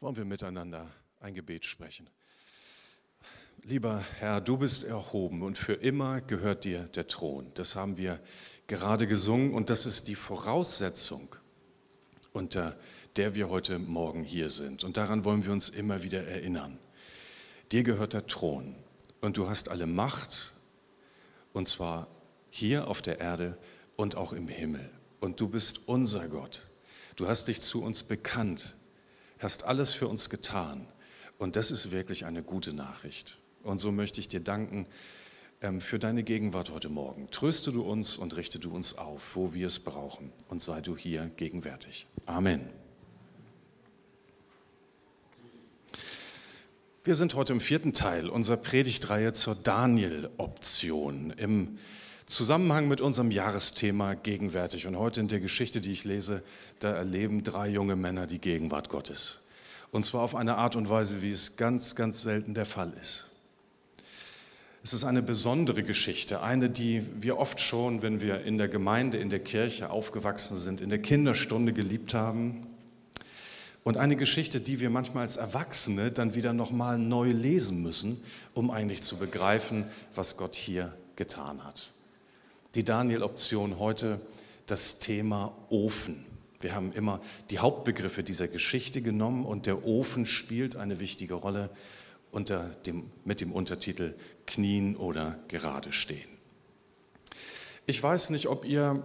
wollen 0.00 0.16
wir 0.16 0.24
miteinander 0.24 0.88
ein 1.20 1.34
Gebet 1.34 1.64
sprechen. 1.64 2.08
Lieber 3.62 4.04
Herr, 4.18 4.42
du 4.42 4.58
bist 4.58 4.84
erhoben 4.84 5.42
und 5.42 5.56
für 5.56 5.72
immer 5.72 6.20
gehört 6.20 6.64
dir 6.64 6.80
der 6.88 7.06
Thron. 7.06 7.50
Das 7.54 7.76
haben 7.76 7.96
wir 7.96 8.20
gerade 8.66 9.06
gesungen 9.06 9.54
und 9.54 9.70
das 9.70 9.86
ist 9.86 10.08
die 10.08 10.14
Voraussetzung, 10.14 11.34
unter 12.32 12.76
der 13.16 13.34
wir 13.34 13.48
heute 13.48 13.78
Morgen 13.78 14.22
hier 14.22 14.50
sind. 14.50 14.84
Und 14.84 14.98
daran 14.98 15.24
wollen 15.24 15.44
wir 15.46 15.52
uns 15.52 15.70
immer 15.70 16.02
wieder 16.02 16.26
erinnern. 16.26 16.78
Dir 17.72 17.84
gehört 17.84 18.12
der 18.12 18.26
Thron 18.26 18.74
und 19.22 19.38
du 19.38 19.48
hast 19.48 19.70
alle 19.70 19.86
Macht 19.86 20.52
und 21.54 21.66
zwar 21.66 22.08
hier 22.50 22.88
auf 22.88 23.00
der 23.00 23.20
Erde 23.20 23.56
und 23.96 24.16
auch 24.16 24.34
im 24.34 24.48
Himmel. 24.48 24.90
Und 25.20 25.40
du 25.40 25.48
bist 25.48 25.88
unser 25.88 26.28
Gott. 26.28 26.62
Du 27.16 27.28
hast 27.28 27.48
dich 27.48 27.62
zu 27.62 27.82
uns 27.82 28.02
bekannt 28.02 28.76
hast 29.44 29.64
alles 29.64 29.92
für 29.92 30.08
uns 30.08 30.30
getan. 30.30 30.86
Und 31.38 31.54
das 31.56 31.70
ist 31.70 31.92
wirklich 31.92 32.24
eine 32.24 32.42
gute 32.42 32.72
Nachricht. 32.72 33.38
Und 33.62 33.78
so 33.78 33.92
möchte 33.92 34.18
ich 34.18 34.28
dir 34.28 34.40
danken 34.40 34.86
ähm, 35.60 35.80
für 35.80 35.98
deine 35.98 36.24
Gegenwart 36.24 36.70
heute 36.70 36.88
Morgen. 36.88 37.30
Tröste 37.30 37.70
du 37.70 37.82
uns 37.82 38.16
und 38.16 38.34
richte 38.36 38.58
du 38.58 38.74
uns 38.74 38.96
auf, 38.96 39.36
wo 39.36 39.52
wir 39.54 39.66
es 39.66 39.80
brauchen. 39.80 40.32
Und 40.48 40.60
sei 40.60 40.80
du 40.80 40.96
hier 40.96 41.30
gegenwärtig. 41.36 42.06
Amen. 42.26 42.62
Wir 47.04 47.14
sind 47.14 47.34
heute 47.34 47.52
im 47.52 47.60
vierten 47.60 47.92
Teil 47.92 48.30
unserer 48.30 48.56
Predigtreihe 48.56 49.34
zur 49.34 49.56
Daniel-Option 49.56 51.30
im 51.36 51.78
Zusammenhang 52.26 52.88
mit 52.88 53.02
unserem 53.02 53.30
Jahresthema 53.30 54.14
gegenwärtig. 54.14 54.86
Und 54.86 54.96
heute 54.98 55.20
in 55.20 55.28
der 55.28 55.40
Geschichte, 55.40 55.82
die 55.82 55.92
ich 55.92 56.04
lese, 56.04 56.42
da 56.80 56.90
erleben 56.90 57.44
drei 57.44 57.68
junge 57.68 57.96
Männer 57.96 58.26
die 58.26 58.40
Gegenwart 58.40 58.88
Gottes. 58.88 59.42
Und 59.90 60.06
zwar 60.06 60.22
auf 60.22 60.34
eine 60.34 60.56
Art 60.56 60.74
und 60.74 60.88
Weise, 60.88 61.20
wie 61.20 61.30
es 61.30 61.56
ganz, 61.56 61.96
ganz 61.96 62.22
selten 62.22 62.54
der 62.54 62.64
Fall 62.64 62.92
ist. 63.00 63.30
Es 64.82 64.94
ist 64.94 65.04
eine 65.04 65.20
besondere 65.20 65.82
Geschichte, 65.82 66.42
eine, 66.42 66.70
die 66.70 67.06
wir 67.20 67.38
oft 67.38 67.60
schon, 67.60 68.00
wenn 68.00 68.22
wir 68.22 68.42
in 68.42 68.56
der 68.56 68.68
Gemeinde, 68.68 69.18
in 69.18 69.28
der 69.28 69.40
Kirche 69.40 69.90
aufgewachsen 69.90 70.56
sind, 70.56 70.80
in 70.80 70.88
der 70.88 71.00
Kinderstunde 71.00 71.74
geliebt 71.74 72.14
haben. 72.14 72.66
Und 73.82 73.98
eine 73.98 74.16
Geschichte, 74.16 74.60
die 74.60 74.80
wir 74.80 74.88
manchmal 74.88 75.24
als 75.24 75.36
Erwachsene 75.36 76.10
dann 76.10 76.34
wieder 76.34 76.54
nochmal 76.54 76.98
neu 76.98 77.30
lesen 77.32 77.82
müssen, 77.82 78.22
um 78.54 78.70
eigentlich 78.70 79.02
zu 79.02 79.18
begreifen, 79.18 79.84
was 80.14 80.38
Gott 80.38 80.54
hier 80.54 80.94
getan 81.16 81.62
hat 81.64 81.90
die 82.74 82.84
Daniel-Option 82.84 83.78
heute 83.78 84.20
das 84.66 84.98
Thema 84.98 85.56
Ofen. 85.68 86.24
Wir 86.60 86.74
haben 86.74 86.92
immer 86.92 87.20
die 87.50 87.58
Hauptbegriffe 87.58 88.24
dieser 88.24 88.48
Geschichte 88.48 89.02
genommen 89.02 89.44
und 89.44 89.66
der 89.66 89.84
Ofen 89.84 90.26
spielt 90.26 90.76
eine 90.76 90.98
wichtige 90.98 91.34
Rolle 91.34 91.70
unter 92.32 92.64
dem, 92.86 93.10
mit 93.24 93.40
dem 93.40 93.52
Untertitel 93.52 94.14
Knien 94.46 94.96
oder 94.96 95.38
gerade 95.48 95.92
stehen. 95.92 96.28
Ich 97.86 98.02
weiß 98.02 98.30
nicht, 98.30 98.48
ob 98.48 98.64
ihr 98.64 99.02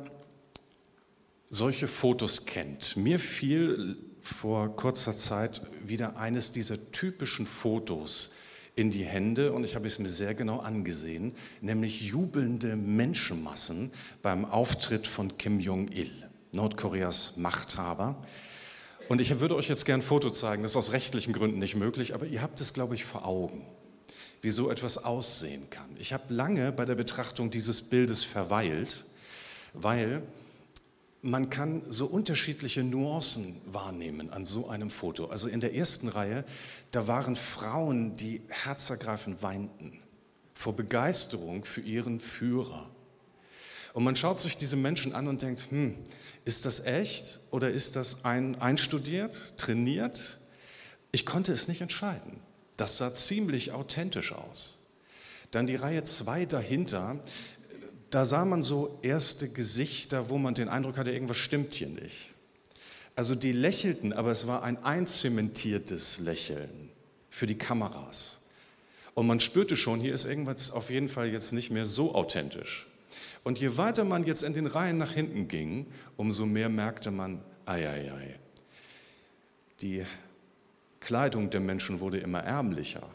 solche 1.49 1.87
Fotos 1.87 2.45
kennt. 2.45 2.95
Mir 2.97 3.19
fiel 3.19 3.97
vor 4.21 4.75
kurzer 4.75 5.13
Zeit 5.13 5.61
wieder 5.85 6.17
eines 6.17 6.53
dieser 6.53 6.91
typischen 6.91 7.45
Fotos 7.45 8.31
in 8.79 8.91
die 8.91 9.03
Hände 9.03 9.51
und 9.51 9.65
ich 9.65 9.75
habe 9.75 9.87
es 9.87 9.99
mir 9.99 10.07
sehr 10.07 10.33
genau 10.33 10.59
angesehen, 10.59 11.33
nämlich 11.59 12.01
jubelnde 12.01 12.77
Menschenmassen 12.77 13.91
beim 14.21 14.45
Auftritt 14.45 15.05
von 15.05 15.37
Kim 15.37 15.59
Jong-il, 15.59 16.09
Nordkoreas 16.53 17.35
Machthaber. 17.35 18.15
Und 19.09 19.19
ich 19.19 19.37
würde 19.41 19.55
euch 19.55 19.67
jetzt 19.67 19.85
gern 19.85 19.99
ein 19.99 20.03
Foto 20.03 20.29
zeigen, 20.29 20.63
das 20.63 20.71
ist 20.71 20.77
aus 20.77 20.91
rechtlichen 20.93 21.33
Gründen 21.33 21.59
nicht 21.59 21.75
möglich, 21.75 22.13
aber 22.13 22.25
ihr 22.25 22.41
habt 22.41 22.61
es, 22.61 22.73
glaube 22.73 22.95
ich, 22.95 23.03
vor 23.03 23.25
Augen, 23.25 23.65
wie 24.41 24.49
so 24.49 24.71
etwas 24.71 25.03
aussehen 25.03 25.69
kann. 25.69 25.89
Ich 25.97 26.13
habe 26.13 26.33
lange 26.33 26.71
bei 26.71 26.85
der 26.85 26.95
Betrachtung 26.95 27.51
dieses 27.51 27.81
Bildes 27.81 28.23
verweilt, 28.23 29.03
weil 29.73 30.23
man 31.21 31.49
kann 31.49 31.81
so 31.89 32.05
unterschiedliche 32.05 32.83
Nuancen 32.83 33.59
wahrnehmen 33.65 34.29
an 34.29 34.45
so 34.45 34.69
einem 34.69 34.89
Foto. 34.89 35.25
Also 35.25 35.49
in 35.49 35.59
der 35.59 35.75
ersten 35.75 36.07
Reihe, 36.07 36.45
da 36.91 37.07
waren 37.07 37.35
Frauen, 37.35 38.15
die 38.15 38.41
herzergreifend 38.49 39.41
weinten 39.41 39.99
vor 40.53 40.75
Begeisterung 40.75 41.63
für 41.63 41.81
ihren 41.81 42.19
Führer. 42.19 42.89
Und 43.93 44.03
man 44.03 44.15
schaut 44.15 44.41
sich 44.41 44.57
diese 44.57 44.75
Menschen 44.75 45.15
an 45.15 45.27
und 45.27 45.41
denkt, 45.41 45.67
hm, 45.69 45.95
ist 46.45 46.65
das 46.65 46.85
echt 46.85 47.39
oder 47.51 47.71
ist 47.71 47.95
das 47.95 48.25
ein, 48.25 48.59
einstudiert, 48.59 49.57
trainiert? 49.57 50.39
Ich 51.11 51.25
konnte 51.25 51.53
es 51.53 51.67
nicht 51.69 51.81
entscheiden. 51.81 52.41
Das 52.75 52.97
sah 52.97 53.13
ziemlich 53.13 53.71
authentisch 53.71 54.33
aus. 54.33 54.79
Dann 55.51 55.65
die 55.65 55.75
Reihe 55.75 56.03
2 56.03 56.45
dahinter, 56.45 57.19
da 58.09 58.25
sah 58.25 58.45
man 58.45 58.61
so 58.61 58.99
erste 59.01 59.49
Gesichter, 59.49 60.29
wo 60.29 60.37
man 60.37 60.55
den 60.55 60.69
Eindruck 60.69 60.97
hatte, 60.97 61.11
irgendwas 61.11 61.37
stimmt 61.37 61.73
hier 61.73 61.89
nicht. 61.89 62.31
Also 63.19 63.35
die 63.35 63.51
lächelten, 63.51 64.13
aber 64.13 64.31
es 64.31 64.47
war 64.47 64.63
ein 64.63 64.81
einzementiertes 64.81 66.19
Lächeln 66.19 66.89
für 67.29 67.47
die 67.47 67.57
Kameras. 67.57 68.45
Und 69.13 69.27
man 69.27 69.41
spürte 69.41 69.75
schon, 69.75 69.99
hier 69.99 70.13
ist 70.13 70.23
irgendwas 70.23 70.71
auf 70.71 70.89
jeden 70.89 71.09
Fall 71.09 71.27
jetzt 71.27 71.51
nicht 71.51 71.69
mehr 71.69 71.85
so 71.85 72.15
authentisch. 72.15 72.87
Und 73.43 73.59
je 73.59 73.75
weiter 73.75 74.05
man 74.05 74.25
jetzt 74.25 74.43
in 74.43 74.53
den 74.53 74.67
Reihen 74.67 74.97
nach 74.97 75.11
hinten 75.11 75.49
ging, 75.49 75.87
umso 76.15 76.45
mehr 76.45 76.69
merkte 76.69 77.11
man, 77.11 77.41
ei, 77.65 77.89
ei, 77.89 78.09
ei. 78.09 78.39
Die 79.81 80.05
Kleidung 81.01 81.49
der 81.49 81.59
Menschen 81.59 81.99
wurde 81.99 82.19
immer 82.19 82.39
ärmlicher. 82.39 83.05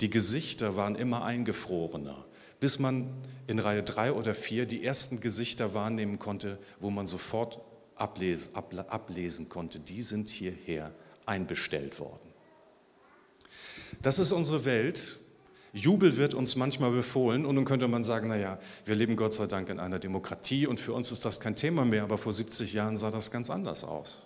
Die 0.00 0.08
Gesichter 0.08 0.76
waren 0.76 0.94
immer 0.94 1.24
eingefrorener 1.24 2.24
bis 2.60 2.78
man 2.78 3.08
in 3.46 3.58
Reihe 3.58 3.82
drei 3.82 4.12
oder 4.12 4.34
vier 4.34 4.66
die 4.66 4.84
ersten 4.84 5.20
Gesichter 5.20 5.74
wahrnehmen 5.74 6.18
konnte, 6.18 6.58
wo 6.80 6.90
man 6.90 7.06
sofort 7.06 7.60
ablesen, 8.00 8.54
ablesen 8.54 9.48
konnte, 9.48 9.78
die 9.78 10.02
sind 10.02 10.28
hierher 10.28 10.92
einbestellt 11.26 12.00
worden. 12.00 12.28
Das 14.02 14.18
ist 14.18 14.32
unsere 14.32 14.64
Welt. 14.64 15.18
Jubel 15.72 16.16
wird 16.16 16.34
uns 16.34 16.56
manchmal 16.56 16.90
befohlen 16.90 17.44
und 17.44 17.54
nun 17.54 17.64
könnte 17.64 17.88
man 17.88 18.02
sagen, 18.02 18.28
naja, 18.28 18.58
wir 18.84 18.94
leben 18.94 19.16
Gott 19.16 19.34
sei 19.34 19.46
Dank 19.46 19.68
in 19.68 19.78
einer 19.78 19.98
Demokratie 19.98 20.66
und 20.66 20.80
für 20.80 20.92
uns 20.92 21.12
ist 21.12 21.24
das 21.24 21.40
kein 21.40 21.56
Thema 21.56 21.84
mehr, 21.84 22.04
aber 22.04 22.18
vor 22.18 22.32
70 22.32 22.72
Jahren 22.72 22.96
sah 22.96 23.10
das 23.10 23.30
ganz 23.30 23.50
anders 23.50 23.84
aus. 23.84 24.24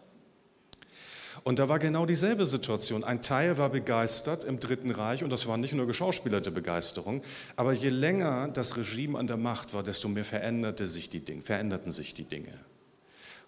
Und 1.45 1.59
da 1.59 1.69
war 1.69 1.81
genau 1.81 2.07
dieselbe 2.07 2.47
Situation. 2.47 3.03
Ein 3.03 3.23
Teil 3.23 3.59
war 3.59 3.71
begeistert 3.71 4.45
im 4.45 4.61
Dritten 4.61 4.93
Reich 4.93 5.25
und 5.25 5.31
das 5.31 5.49
war 5.49 5.57
nicht 5.57 5.75
nur 5.75 5.87
geschauspielerte 5.87 6.53
Begeisterung, 6.53 7.23
aber 7.57 7.73
je 7.73 7.89
länger 7.89 8.49
das 8.49 8.77
Regime 8.77 9.19
an 9.19 9.27
der 9.27 9.39
Macht 9.39 9.75
war, 9.75 9.83
desto 9.83 10.09
mehr 10.09 10.25
veränderte 10.25 10.87
sich 10.87 11.11
die 11.11 11.25
Dinge, 11.25 11.43
veränderten 11.43 11.91
sich 11.91 12.15
die 12.15 12.25
Dinge. 12.25 12.53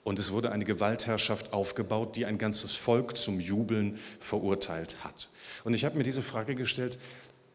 Und 0.05 0.19
es 0.19 0.31
wurde 0.31 0.53
eine 0.53 0.65
Gewaltherrschaft 0.65 1.53
aufgebaut, 1.53 2.15
die 2.15 2.27
ein 2.27 2.39
ganzes 2.39 2.75
Volk 2.75 3.17
zum 3.17 3.41
Jubeln 3.41 3.99
verurteilt 4.21 5.03
hat. 5.03 5.31
Und 5.65 5.75
ich 5.75 5.85
habe 5.85 5.97
mir 5.97 6.05
diese 6.05 6.23
Frage 6.23 6.55
gestellt, 6.55 6.99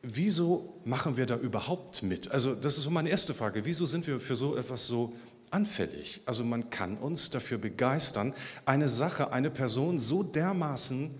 wieso 0.01 0.73
machen 0.83 1.15
wir 1.15 1.25
da 1.25 1.37
überhaupt 1.37 2.03
mit? 2.03 2.31
Also 2.31 2.55
das 2.55 2.77
ist 2.77 2.83
so 2.83 2.89
meine 2.89 3.09
erste 3.09 3.33
Frage. 3.33 3.65
Wieso 3.65 3.85
sind 3.85 4.07
wir 4.07 4.19
für 4.19 4.35
so 4.35 4.57
etwas 4.57 4.87
so 4.87 5.13
anfällig. 5.51 6.21
Also 6.25 6.43
man 6.43 6.69
kann 6.69 6.97
uns 6.97 7.29
dafür 7.29 7.57
begeistern, 7.57 8.33
eine 8.65 8.89
Sache, 8.89 9.31
eine 9.31 9.49
Person 9.49 9.99
so 9.99 10.23
dermaßen 10.23 11.11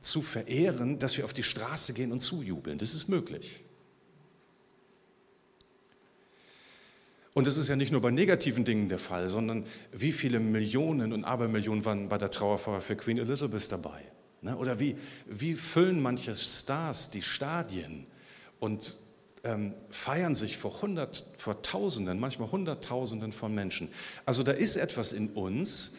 zu 0.00 0.22
verehren, 0.22 0.98
dass 0.98 1.16
wir 1.16 1.24
auf 1.24 1.32
die 1.32 1.42
Straße 1.42 1.94
gehen 1.94 2.12
und 2.12 2.20
zujubeln. 2.20 2.78
Das 2.78 2.94
ist 2.94 3.08
möglich. 3.08 3.60
Und 7.36 7.46
das 7.46 7.58
ist 7.58 7.68
ja 7.68 7.76
nicht 7.76 7.92
nur 7.92 8.00
bei 8.00 8.10
negativen 8.10 8.64
Dingen 8.64 8.88
der 8.88 8.98
Fall, 8.98 9.28
sondern 9.28 9.66
wie 9.92 10.12
viele 10.12 10.40
Millionen 10.40 11.12
und 11.12 11.24
Abermillionen 11.24 11.84
waren 11.84 12.08
bei 12.08 12.16
der 12.16 12.30
Trauerfeier 12.30 12.80
für 12.80 12.96
Queen 12.96 13.18
Elizabeth 13.18 13.70
dabei? 13.70 14.00
Ne? 14.40 14.56
Oder 14.56 14.80
wie, 14.80 14.96
wie 15.26 15.52
füllen 15.52 16.00
manche 16.00 16.34
Stars 16.34 17.10
die 17.10 17.20
Stadien 17.20 18.06
und 18.58 18.96
ähm, 19.44 19.74
feiern 19.90 20.34
sich 20.34 20.56
vor, 20.56 20.80
hundert, 20.80 21.22
vor 21.36 21.60
Tausenden, 21.60 22.18
manchmal 22.18 22.50
Hunderttausenden 22.50 23.32
von 23.32 23.54
Menschen. 23.54 23.90
Also 24.24 24.42
da 24.42 24.52
ist 24.52 24.76
etwas 24.76 25.12
in 25.12 25.28
uns, 25.28 25.96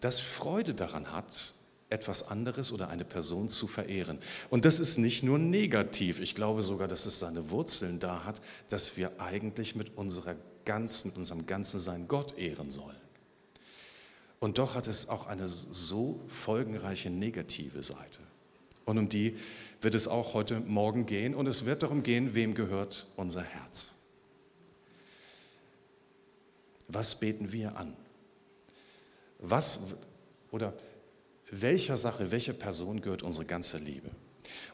das 0.00 0.20
Freude 0.20 0.72
daran 0.72 1.12
hat, 1.12 1.52
etwas 1.88 2.28
anderes 2.28 2.72
oder 2.72 2.88
eine 2.88 3.04
Person 3.04 3.48
zu 3.48 3.66
verehren. 3.66 4.18
Und 4.50 4.64
das 4.64 4.80
ist 4.80 4.98
nicht 4.98 5.22
nur 5.22 5.38
negativ. 5.38 6.20
Ich 6.20 6.34
glaube 6.34 6.62
sogar, 6.62 6.88
dass 6.88 7.06
es 7.06 7.20
seine 7.20 7.50
Wurzeln 7.50 8.00
da 8.00 8.24
hat, 8.24 8.40
dass 8.68 8.96
wir 8.96 9.20
eigentlich 9.20 9.76
mit, 9.76 9.96
unserer 9.96 10.34
ganzen, 10.64 11.08
mit 11.08 11.16
unserem 11.16 11.46
ganzen 11.46 11.78
Sein 11.78 12.08
Gott 12.08 12.36
ehren 12.38 12.70
sollen. 12.70 12.96
Und 14.40 14.58
doch 14.58 14.74
hat 14.74 14.86
es 14.86 15.08
auch 15.08 15.26
eine 15.26 15.48
so 15.48 16.20
folgenreiche 16.26 17.10
negative 17.10 17.82
Seite. 17.82 18.20
Und 18.84 18.98
um 18.98 19.08
die 19.08 19.36
wird 19.80 19.94
es 19.94 20.08
auch 20.08 20.34
heute 20.34 20.60
Morgen 20.60 21.06
gehen. 21.06 21.34
Und 21.34 21.46
es 21.46 21.64
wird 21.64 21.82
darum 21.82 22.02
gehen, 22.02 22.34
wem 22.34 22.54
gehört 22.54 23.06
unser 23.16 23.42
Herz. 23.42 23.94
Was 26.88 27.18
beten 27.18 27.52
wir 27.52 27.76
an? 27.76 27.96
Was 29.38 29.94
oder 30.50 30.72
welcher 31.50 31.96
Sache, 31.96 32.30
welcher 32.30 32.52
Person 32.52 33.00
gehört 33.00 33.22
unsere 33.22 33.44
ganze 33.44 33.78
Liebe? 33.78 34.10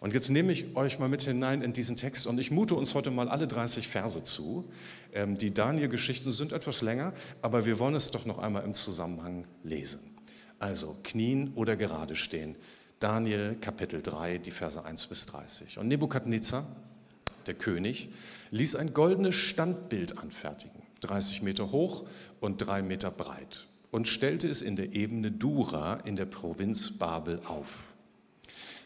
Und 0.01 0.13
jetzt 0.13 0.31
nehme 0.31 0.53
ich 0.53 0.77
euch 0.77 0.99
mal 0.99 1.09
mit 1.09 1.23
hinein 1.23 1.63
in 1.63 1.73
diesen 1.73 1.97
Text 1.97 2.27
und 2.27 2.39
ich 2.39 2.51
mute 2.51 2.75
uns 2.75 2.95
heute 2.95 3.11
mal 3.11 3.29
alle 3.29 3.47
30 3.47 3.89
Verse 3.89 4.23
zu. 4.23 4.71
Ähm, 5.13 5.39
die 5.39 5.55
Daniel-Geschichten 5.55 6.33
sind 6.33 6.53
etwas 6.53 6.83
länger, 6.83 7.13
aber 7.41 7.65
wir 7.67 7.79
wollen 7.79 7.95
es 7.95 8.11
doch 8.11 8.27
noch 8.27 8.39
einmal 8.39 8.65
im 8.65 8.75
Zusammenhang 8.75 9.47
lesen. 9.63 10.01
Also 10.59 10.97
knien 11.03 11.53
oder 11.55 11.77
gerade 11.77 12.15
stehen. 12.15 12.57
Daniel 12.99 13.57
Kapitel 13.61 14.01
3, 14.01 14.39
die 14.39 14.53
Verse 14.53 14.85
1 14.85 15.07
bis 15.07 15.27
30. 15.27 15.79
Und 15.79 15.89
Nebukadnezar, 15.89 16.65
der 17.47 17.55
König, 17.55 18.11
ließ 18.53 18.77
ein 18.77 18.95
goldenes 18.95 19.35
Standbild 19.35 20.19
anfertigen, 20.19 20.83
30 21.01 21.43
Meter 21.43 21.73
hoch 21.73 22.07
und 22.41 22.59
drei 22.59 22.83
Meter 22.83 23.11
breit, 23.11 23.67
und 23.93 24.09
stellte 24.09 24.49
es 24.49 24.63
in 24.63 24.75
der 24.75 24.95
Ebene 24.95 25.31
Dura 25.31 26.01
in 26.05 26.17
der 26.17 26.25
Provinz 26.25 26.99
Babel 26.99 27.41
auf. 27.45 27.93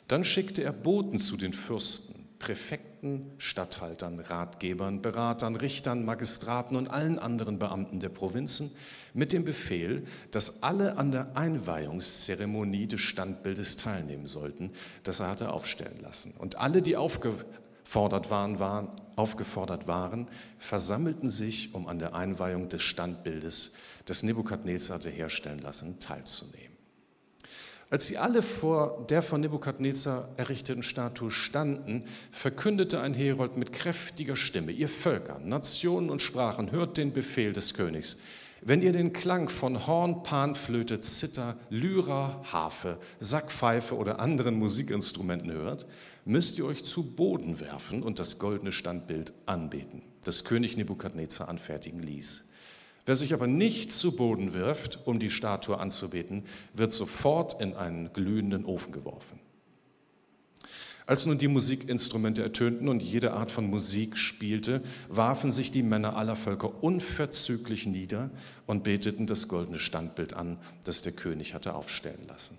Dann 0.09 0.25
schickte 0.25 0.63
er 0.63 0.73
Boten 0.73 1.19
zu 1.19 1.37
den 1.37 1.55
Fürsten, 1.55 2.27
Präfekten, 2.39 3.31
Statthaltern, 3.39 4.19
Ratgebern, 4.19 5.01
Beratern, 5.01 5.57
Richtern, 5.57 6.05
Magistraten 6.05 6.77
und 6.77 6.89
allen 6.89 7.19
anderen 7.19 7.59
Beamten 7.59 8.01
der 8.01 8.11
Provinzen 8.11 8.71
mit 9.15 9.33
dem 9.33 9.45
Befehl, 9.45 10.05
dass 10.33 10.63
alle 10.63 10.99
an 10.99 11.13
der 11.13 11.37
Einweihungszeremonie 11.37 12.87
des 12.87 13.01
Standbildes 13.01 13.77
teilnehmen 13.79 14.27
sollten, 14.27 14.73
das 15.05 15.21
er 15.21 15.31
hatte 15.31 15.51
aufstellen 15.53 16.01
lassen. 16.03 16.35
Und 16.37 16.59
alle, 16.59 16.83
die 16.83 16.97
aufgefordert 16.97 18.31
waren, 18.31 18.59
waren, 18.59 18.91
aufgefordert 19.15 19.87
waren, 19.87 20.29
versammelten 20.59 21.31
sich, 21.31 21.75
um 21.75 21.89
an 21.89 21.99
der 21.99 22.15
Einweihung 22.15 22.69
des 22.69 22.83
Standbildes, 22.83 23.75
das 24.07 24.23
Nebukadnezar 24.23 24.97
hatte 24.97 25.11
herstellen 25.11 25.61
lassen, 25.61 26.01
teilzunehmen. 26.01 26.77
Als 27.89 28.09
sie 28.09 28.19
alle 28.19 28.43
vor 28.43 29.07
der 29.09 29.23
von 29.23 29.41
Nebukadnezar 29.41 30.29
errichteten 30.37 30.83
Statue 30.83 31.31
standen, 31.31 32.05
verkündete 32.33 33.01
ein 33.01 33.15
Herold 33.15 33.57
mit 33.57 33.73
kräftiger 33.73 34.35
Stimme, 34.35 34.73
ihr 34.73 34.89
Völker, 34.89 35.39
Nationen 35.39 36.11
und 36.11 36.21
Sprachen, 36.21 36.73
hört 36.73 36.99
den 36.99 37.13
Befehl 37.13 37.53
des 37.53 37.75
Königs. 37.75 38.19
Wenn 38.61 38.83
ihr 38.83 38.91
den 38.91 39.13
Klang 39.13 39.49
von 39.49 39.87
Horn, 39.87 40.25
Panflöte, 40.25 41.01
Zither, 41.01 41.57
Lyra, 41.71 42.43
Harfe, 42.51 42.99
Sackpfeife 43.21 43.97
oder 43.97 44.19
anderen 44.19 44.57
Musikinstrumenten 44.57 45.53
hört, 45.53 45.87
müsst 46.25 46.59
ihr 46.59 46.67
euch 46.67 46.85
zu 46.85 47.15
Boden 47.15 47.61
werfen 47.61 48.03
und 48.03 48.19
das 48.19 48.41
goldene 48.41 48.73
Standbild 48.73 49.33
anbeten, 49.47 50.03
das 50.25 50.43
König 50.43 50.77
Nebukadnezar 50.77 51.49
anfertigen 51.49 52.01
ließ. 52.01 52.46
Wer 53.07 53.17
sich 53.17 53.33
aber 53.33 53.47
nicht 53.47 53.93
zu 53.93 54.17
Boden 54.17 54.53
wirft, 54.53 54.99
um 55.07 55.19
die 55.19 55.31
Statue 55.31 55.79
anzubeten, 55.79 56.45
wird 56.75 56.93
sofort 56.93 57.61
in 57.61 57.75
einen 57.75 58.13
glühenden 58.13 58.65
Ofen 58.65 58.93
geworfen. 58.93 59.39
Als 61.07 61.25
nun 61.25 61.39
die 61.39 61.47
Musikinstrumente 61.47 62.43
ertönten 62.43 62.89
und 62.89 63.01
jede 63.01 63.33
Art 63.33 63.53
von 63.53 63.71
Musik 63.71 64.17
spielte, 64.17 64.83
warfen 65.09 65.53
sich 65.53 65.71
die 65.71 65.85
Männer 65.85 66.17
aller 66.17 66.35
Völker 66.35 66.83
unverzüglich 66.83 67.87
nieder 67.87 68.31
und 68.67 68.83
beteten 68.83 69.29
das 69.29 69.47
goldene 69.47 69.79
Standbild 69.79 70.35
an, 70.35 70.59
das 70.83 71.03
der 71.03 71.13
König 71.13 71.55
hatte 71.55 71.75
aufstellen 71.75 72.27
lassen. 72.27 72.59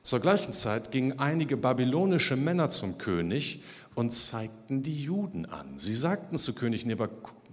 Zur 0.00 0.20
gleichen 0.20 0.54
Zeit 0.54 0.90
gingen 0.90 1.18
einige 1.18 1.58
babylonische 1.58 2.36
Männer 2.36 2.70
zum 2.70 2.96
König 2.96 3.62
und 3.94 4.08
zeigten 4.10 4.82
die 4.82 5.02
Juden 5.02 5.44
an. 5.44 5.76
Sie 5.76 5.92
sagten 5.92 6.38
zu 6.38 6.54
König 6.54 6.86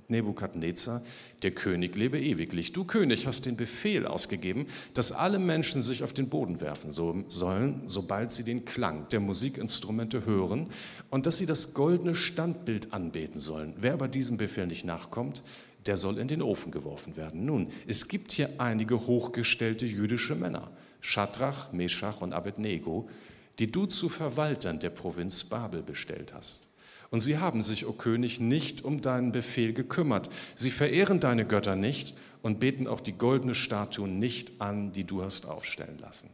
Nebukadnezar, 0.07 1.01
der 1.45 1.51
König 1.51 1.95
lebe 1.95 2.19
ewiglich. 2.19 2.73
Du 2.73 2.85
König 2.85 3.27
hast 3.27 3.45
den 3.45 3.55
Befehl 3.55 4.07
ausgegeben, 4.07 4.65
dass 4.95 5.11
alle 5.11 5.37
Menschen 5.37 5.83
sich 5.83 6.03
auf 6.03 6.11
den 6.11 6.27
Boden 6.27 6.59
werfen 6.59 6.91
sollen, 6.91 7.83
sobald 7.85 8.31
sie 8.31 8.43
den 8.43 8.65
Klang 8.65 9.07
der 9.09 9.19
Musikinstrumente 9.19 10.25
hören 10.25 10.65
und 11.11 11.27
dass 11.27 11.37
sie 11.37 11.45
das 11.45 11.75
goldene 11.75 12.15
Standbild 12.15 12.93
anbeten 12.93 13.39
sollen. 13.39 13.75
Wer 13.79 13.93
aber 13.93 14.07
diesem 14.07 14.37
Befehl 14.37 14.65
nicht 14.65 14.85
nachkommt, 14.85 15.43
der 15.85 15.97
soll 15.97 16.17
in 16.17 16.27
den 16.27 16.41
Ofen 16.41 16.71
geworfen 16.71 17.15
werden. 17.15 17.45
Nun, 17.45 17.67
es 17.85 18.07
gibt 18.07 18.31
hier 18.31 18.49
einige 18.57 19.05
hochgestellte 19.05 19.85
jüdische 19.85 20.33
Männer, 20.33 20.71
Schadrach, 20.99 21.71
Meschach 21.73 22.21
und 22.21 22.33
Abednego, 22.33 23.07
die 23.59 23.71
du 23.71 23.85
zu 23.85 24.09
Verwaltern 24.09 24.79
der 24.79 24.89
Provinz 24.89 25.43
Babel 25.43 25.83
bestellt 25.83 26.33
hast. 26.33 26.74
Und 27.11 27.19
sie 27.19 27.37
haben 27.37 27.61
sich, 27.61 27.87
o 27.87 27.93
König, 27.93 28.39
nicht 28.39 28.83
um 28.83 29.01
deinen 29.01 29.31
Befehl 29.31 29.73
gekümmert. 29.73 30.29
Sie 30.55 30.71
verehren 30.71 31.19
deine 31.19 31.45
Götter 31.45 31.75
nicht 31.75 32.15
und 32.41 32.59
beten 32.59 32.87
auch 32.87 32.99
die 32.99 33.17
goldene 33.17 33.55
Statue 33.55 34.07
nicht 34.07 34.61
an, 34.61 34.91
die 34.91 35.03
du 35.03 35.23
hast 35.23 35.47
aufstellen 35.47 35.99
lassen. 35.99 36.29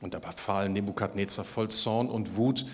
Und 0.00 0.14
da 0.14 0.18
befahl 0.18 0.68
Nebukadnezar 0.68 1.44
voll 1.44 1.68
Zorn 1.68 2.08
und 2.08 2.36
Wut, 2.36 2.64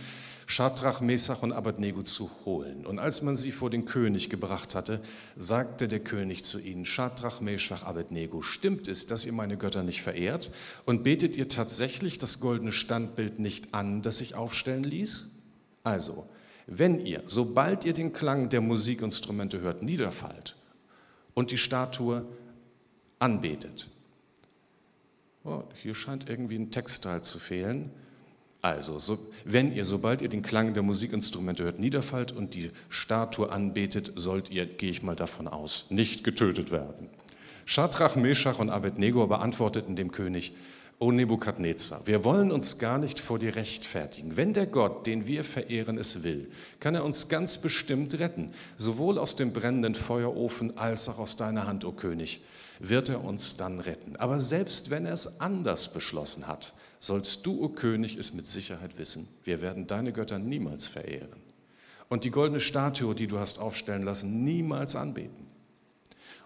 Schadrach, 0.48 1.00
Mesach 1.00 1.42
und 1.42 1.50
Abednego 1.50 2.02
zu 2.02 2.30
holen. 2.44 2.86
Und 2.86 3.00
als 3.00 3.22
man 3.22 3.34
sie 3.34 3.50
vor 3.50 3.68
den 3.68 3.84
König 3.84 4.30
gebracht 4.30 4.76
hatte, 4.76 5.00
sagte 5.36 5.88
der 5.88 5.98
König 5.98 6.44
zu 6.44 6.60
ihnen, 6.60 6.84
Schadrach, 6.84 7.40
Mesach, 7.40 7.82
Abednego, 7.82 8.42
stimmt 8.42 8.86
es, 8.86 9.08
dass 9.08 9.24
ihr 9.24 9.32
meine 9.32 9.56
Götter 9.56 9.82
nicht 9.82 10.02
verehrt? 10.02 10.52
Und 10.84 11.02
betet 11.02 11.36
ihr 11.36 11.48
tatsächlich 11.48 12.18
das 12.18 12.38
goldene 12.38 12.70
Standbild 12.70 13.40
nicht 13.40 13.74
an, 13.74 14.02
das 14.02 14.20
ich 14.20 14.36
aufstellen 14.36 14.84
ließ? 14.84 15.30
Also, 15.82 16.28
wenn 16.66 17.04
ihr, 17.04 17.22
sobald 17.24 17.84
ihr 17.84 17.94
den 17.94 18.12
Klang 18.12 18.48
der 18.48 18.60
Musikinstrumente 18.60 19.60
hört, 19.60 19.82
niederfallt 19.82 20.56
und 21.34 21.50
die 21.50 21.58
Statue 21.58 22.26
anbetet. 23.18 23.88
Oh, 25.44 25.62
hier 25.80 25.94
scheint 25.94 26.28
irgendwie 26.28 26.56
ein 26.56 26.72
Textteil 26.72 27.22
zu 27.22 27.38
fehlen. 27.38 27.90
Also, 28.62 28.98
so, 28.98 29.16
wenn 29.44 29.72
ihr, 29.72 29.84
sobald 29.84 30.22
ihr 30.22 30.28
den 30.28 30.42
Klang 30.42 30.74
der 30.74 30.82
Musikinstrumente 30.82 31.62
hört, 31.62 31.78
niederfallt 31.78 32.32
und 32.32 32.54
die 32.54 32.72
Statue 32.88 33.52
anbetet, 33.52 34.12
sollt 34.16 34.50
ihr, 34.50 34.66
gehe 34.66 34.90
ich 34.90 35.04
mal 35.04 35.14
davon 35.14 35.46
aus, 35.46 35.86
nicht 35.90 36.24
getötet 36.24 36.72
werden. 36.72 37.08
Schadrach, 37.64 38.16
Meshach 38.16 38.58
und 38.58 38.70
Abednego 38.70 39.26
beantworteten 39.28 39.94
dem 39.94 40.10
König, 40.10 40.54
O 40.98 41.12
Nebukadnezar, 41.12 42.06
wir 42.06 42.24
wollen 42.24 42.50
uns 42.50 42.78
gar 42.78 42.96
nicht 42.96 43.20
vor 43.20 43.38
dir 43.38 43.54
rechtfertigen. 43.54 44.38
Wenn 44.38 44.54
der 44.54 44.66
Gott, 44.66 45.06
den 45.06 45.26
wir 45.26 45.44
verehren, 45.44 45.98
es 45.98 46.22
will, 46.22 46.50
kann 46.80 46.94
er 46.94 47.04
uns 47.04 47.28
ganz 47.28 47.58
bestimmt 47.58 48.18
retten, 48.18 48.50
sowohl 48.78 49.18
aus 49.18 49.36
dem 49.36 49.52
brennenden 49.52 49.94
Feuerofen 49.94 50.78
als 50.78 51.06
auch 51.10 51.18
aus 51.18 51.36
deiner 51.36 51.66
Hand, 51.66 51.84
o 51.84 51.92
König, 51.92 52.40
wird 52.78 53.10
er 53.10 53.22
uns 53.22 53.58
dann 53.58 53.80
retten. 53.80 54.16
Aber 54.16 54.40
selbst 54.40 54.88
wenn 54.88 55.04
er 55.04 55.12
es 55.12 55.40
anders 55.42 55.92
beschlossen 55.92 56.46
hat, 56.46 56.72
sollst 56.98 57.44
du, 57.44 57.62
o 57.62 57.68
König, 57.68 58.16
es 58.16 58.32
mit 58.32 58.48
Sicherheit 58.48 58.96
wissen, 58.96 59.28
wir 59.44 59.60
werden 59.60 59.86
deine 59.86 60.12
Götter 60.12 60.38
niemals 60.38 60.86
verehren 60.86 61.46
und 62.08 62.24
die 62.24 62.30
goldene 62.30 62.60
Statue, 62.60 63.14
die 63.14 63.26
du 63.26 63.38
hast 63.38 63.58
aufstellen 63.58 64.02
lassen, 64.02 64.44
niemals 64.44 64.96
anbeten. 64.96 65.45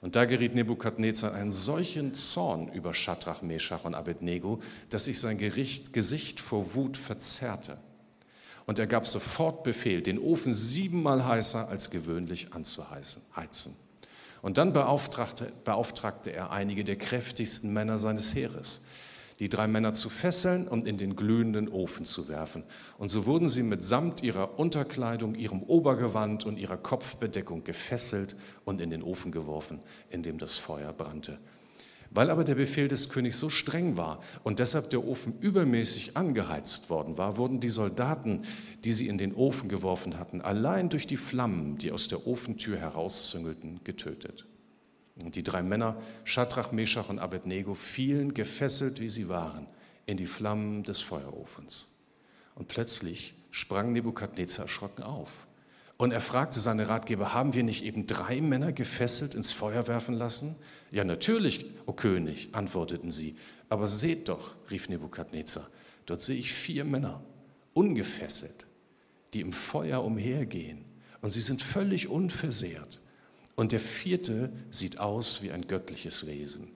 Und 0.00 0.16
da 0.16 0.25
geriet 0.25 0.54
Nebukadnezar 0.54 1.35
einen 1.35 1.50
solchen 1.50 2.14
Zorn 2.14 2.73
über 2.73 2.95
Schadrach, 2.95 3.42
Meschach 3.42 3.85
und 3.85 3.95
Abednego, 3.95 4.61
dass 4.88 5.04
sich 5.04 5.21
sein 5.21 5.37
Gericht, 5.37 5.92
Gesicht 5.92 6.40
vor 6.40 6.75
Wut 6.75 6.97
verzerrte. 6.97 7.76
Und 8.66 8.78
er 8.78 8.87
gab 8.87 9.07
sofort 9.07 9.62
Befehl, 9.62 10.00
den 10.00 10.19
Ofen 10.19 10.54
siebenmal 10.54 11.26
heißer 11.26 11.69
als 11.69 11.90
gewöhnlich 11.90 12.54
anzuheizen. 12.54 13.76
Und 14.42 14.57
dann 14.57 14.73
beauftragte, 14.73 15.52
beauftragte 15.64 16.33
er 16.33 16.50
einige 16.50 16.85
der 16.85 16.97
kräftigsten 16.97 17.73
Männer 17.73 17.99
seines 17.99 18.35
Heeres, 18.35 18.83
die 19.41 19.49
drei 19.49 19.67
Männer 19.67 19.95
zu 19.95 20.11
fesseln 20.11 20.69
und 20.69 20.87
in 20.87 20.99
den 20.99 21.17
glühenden 21.17 21.69
Ofen 21.69 22.05
zu 22.05 22.29
werfen. 22.29 22.63
Und 22.99 23.11
so 23.11 23.25
wurden 23.25 23.49
sie 23.49 23.63
mitsamt 23.63 24.23
ihrer 24.23 24.59
Unterkleidung, 24.59 25.35
ihrem 25.35 25.63
Obergewand 25.63 26.45
und 26.45 26.59
ihrer 26.59 26.77
Kopfbedeckung 26.77 27.65
gefesselt 27.65 28.37
und 28.67 28.83
in 28.83 28.91
den 28.91 29.03
Ofen 29.03 29.33
geworfen, 29.33 29.81
in 30.11 30.23
dem 30.23 30.37
das 30.37 30.59
Feuer 30.59 30.93
brannte. 30.93 31.39
Weil 32.11 32.29
aber 32.29 32.45
der 32.45 32.57
Befehl 32.57 32.89
des 32.89 33.09
Königs 33.09 33.39
so 33.39 33.49
streng 33.49 33.97
war 33.97 34.21
und 34.43 34.59
deshalb 34.59 34.91
der 34.91 35.07
Ofen 35.07 35.39
übermäßig 35.41 36.17
angeheizt 36.17 36.91
worden 36.91 37.17
war, 37.17 37.39
wurden 37.39 37.61
die 37.61 37.69
Soldaten, 37.69 38.43
die 38.85 38.93
sie 38.93 39.09
in 39.09 39.17
den 39.17 39.35
Ofen 39.35 39.69
geworfen 39.69 40.19
hatten, 40.19 40.41
allein 40.43 40.91
durch 40.91 41.07
die 41.07 41.17
Flammen, 41.17 41.79
die 41.79 41.93
aus 41.93 42.09
der 42.09 42.27
Ofentür 42.27 42.77
herauszüngelten, 42.77 43.81
getötet. 43.85 44.47
Und 45.25 45.37
die 45.37 45.43
drei 45.43 45.62
Männer, 45.62 45.97
Schadrach, 46.25 46.73
Meschach 46.73 47.09
und 47.09 47.19
Abednego, 47.19 47.75
fielen, 47.75 48.35
gefesselt 48.35 49.00
wie 49.00 49.09
sie 49.09 49.29
waren, 49.29 49.67
in 50.07 50.17
die 50.17 50.27
Flammen 50.27 50.83
des 50.83 51.00
Feuerofens. 51.00 51.99
Und 52.55 52.69
plötzlich 52.69 53.35
sprang 53.50 53.93
Nebukadnezar 53.93 54.67
erschrocken 54.67 55.03
auf. 55.03 55.47
Und 55.97 56.12
er 56.12 56.21
fragte 56.21 56.61
seine 56.61 56.89
Ratgeber, 56.89 57.35
haben 57.35 57.53
wir 57.53 57.62
nicht 57.62 57.85
eben 57.85 58.07
drei 58.07 58.41
Männer 58.41 58.73
gefesselt 58.73 59.35
ins 59.35 59.53
Feuer 59.53 59.87
werfen 59.87 60.15
lassen? 60.15 60.57
Ja, 60.91 61.05
natürlich, 61.05 61.67
o 61.87 61.93
König, 61.93 62.49
antworteten 62.53 63.11
sie. 63.11 63.37
Aber 63.69 63.87
seht 63.87 64.29
doch, 64.29 64.57
rief 64.71 64.89
Nebukadnezar, 64.89 65.69
dort 66.07 66.23
sehe 66.23 66.39
ich 66.39 66.53
vier 66.53 66.85
Männer, 66.85 67.23
ungefesselt, 67.75 68.67
die 69.35 69.43
im 69.43 69.53
Feuer 69.53 70.03
umhergehen. 70.03 70.85
Und 71.21 71.31
sie 71.31 71.43
sind 71.43 71.61
völlig 71.61 72.09
unversehrt. 72.09 73.00
Und 73.57 73.73
der 73.73 73.80
vierte 73.80 74.52
sieht 74.71 74.99
aus 74.99 75.42
wie 75.42 75.52
ein 75.52 75.66
göttliches 75.66 76.26
Wesen. 76.26 76.69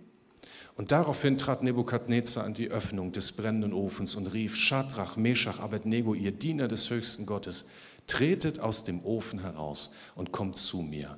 Und 0.77 0.91
daraufhin 0.91 1.39
trat 1.39 1.63
Nebukadnezar 1.63 2.45
an 2.45 2.55
die 2.55 2.71
Öffnung 2.71 3.13
des 3.13 3.33
brennenden 3.33 3.73
Ofens 3.73 4.17
und 4.17 4.27
rief, 4.27 4.57
Schadrach, 4.57 5.17
Meshach, 5.17 5.61
Abednego, 5.61 6.15
ihr 6.15 6.33
Diener 6.33 6.67
des 6.67 6.91
höchsten 6.91 7.27
Gottes, 7.27 7.67
tretet 8.07 8.59
aus 8.59 8.85
dem 8.85 9.05
Ofen 9.05 9.41
heraus 9.41 9.95
und 10.17 10.33
kommt 10.33 10.59
zu 10.59 10.79
mir. 10.79 11.17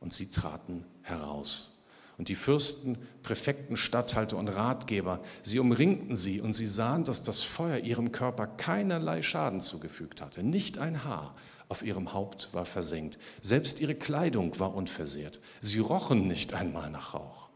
Und 0.00 0.12
sie 0.12 0.30
traten 0.30 0.84
heraus. 1.02 1.84
Und 2.16 2.28
die 2.28 2.34
Fürsten, 2.34 2.96
Präfekten, 3.22 3.76
Statthalter 3.76 4.36
und 4.36 4.48
Ratgeber, 4.48 5.20
sie 5.42 5.58
umringten 5.58 6.14
sie 6.16 6.40
und 6.40 6.52
sie 6.52 6.66
sahen, 6.66 7.04
dass 7.04 7.22
das 7.22 7.42
Feuer 7.42 7.78
ihrem 7.78 8.12
Körper 8.12 8.46
keinerlei 8.46 9.22
Schaden 9.22 9.60
zugefügt 9.60 10.22
hatte. 10.22 10.42
Nicht 10.42 10.78
ein 10.78 11.04
Haar 11.04 11.34
auf 11.68 11.82
ihrem 11.82 12.12
Haupt 12.12 12.50
war 12.52 12.66
versenkt. 12.66 13.18
Selbst 13.42 13.80
ihre 13.80 13.94
Kleidung 13.94 14.58
war 14.58 14.74
unversehrt. 14.74 15.40
Sie 15.60 15.78
rochen 15.78 16.28
nicht 16.28 16.54
einmal 16.54 16.90
nach 16.90 17.14
Rauch. 17.14 17.48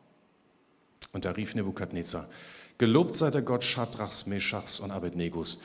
Und 1.13 1.25
da 1.25 1.33
rief 1.33 1.55
Nebukadnezar, 1.55 2.29
Gelobt 2.79 3.17
sei 3.17 3.33
der 3.33 3.43
Gott 3.43 3.65
Schadrachs, 3.65 4.27
Meschachs 4.27 4.79
und 4.79 4.93
Abednegus, 4.93 5.63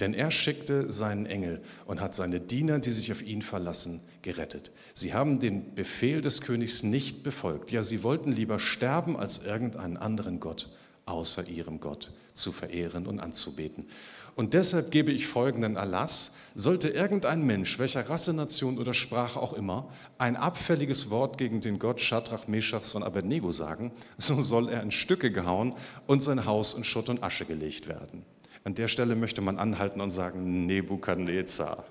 denn 0.00 0.14
er 0.14 0.32
schickte 0.32 0.92
seinen 0.92 1.24
Engel 1.24 1.62
und 1.86 2.00
hat 2.00 2.14
seine 2.14 2.40
Diener, 2.40 2.80
die 2.80 2.90
sich 2.90 3.12
auf 3.12 3.22
ihn 3.22 3.40
verlassen, 3.40 4.00
gerettet. 4.22 4.72
Sie 4.92 5.14
haben 5.14 5.38
den 5.38 5.74
Befehl 5.74 6.20
des 6.20 6.40
Königs 6.40 6.82
nicht 6.82 7.22
befolgt. 7.22 7.70
Ja, 7.70 7.84
sie 7.84 8.02
wollten 8.02 8.32
lieber 8.32 8.58
sterben, 8.58 9.16
als 9.16 9.44
irgendeinen 9.44 9.96
anderen 9.96 10.40
Gott 10.40 10.68
außer 11.06 11.46
ihrem 11.46 11.78
Gott 11.78 12.10
zu 12.32 12.52
verehren 12.52 13.06
und 13.06 13.20
anzubeten. 13.20 13.88
Und 14.36 14.52
deshalb 14.52 14.90
gebe 14.90 15.12
ich 15.12 15.26
folgenden 15.26 15.76
Erlass. 15.76 16.36
Sollte 16.54 16.90
irgendein 16.90 17.44
Mensch, 17.46 17.78
welcher 17.78 18.08
Rasse, 18.08 18.34
Nation 18.34 18.76
oder 18.76 18.92
Sprache 18.92 19.40
auch 19.40 19.54
immer, 19.54 19.90
ein 20.18 20.36
abfälliges 20.36 21.08
Wort 21.08 21.38
gegen 21.38 21.62
den 21.62 21.78
Gott 21.78 22.02
Schadrach, 22.02 22.46
Meschachs 22.46 22.94
und 22.94 23.02
Abednego 23.02 23.50
sagen, 23.50 23.92
so 24.18 24.42
soll 24.42 24.68
er 24.68 24.82
in 24.82 24.90
Stücke 24.90 25.32
gehauen 25.32 25.74
und 26.06 26.22
sein 26.22 26.44
Haus 26.44 26.74
in 26.74 26.84
Schutt 26.84 27.08
und 27.08 27.22
Asche 27.22 27.46
gelegt 27.46 27.88
werden. 27.88 28.26
An 28.62 28.74
der 28.74 28.88
Stelle 28.88 29.16
möchte 29.16 29.40
man 29.40 29.58
anhalten 29.58 30.02
und 30.02 30.10
sagen, 30.10 30.66
Nebukadnezar. 30.66 31.84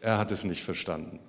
Er 0.00 0.18
hat 0.18 0.32
es 0.32 0.42
nicht 0.42 0.64
verstanden. 0.64 1.20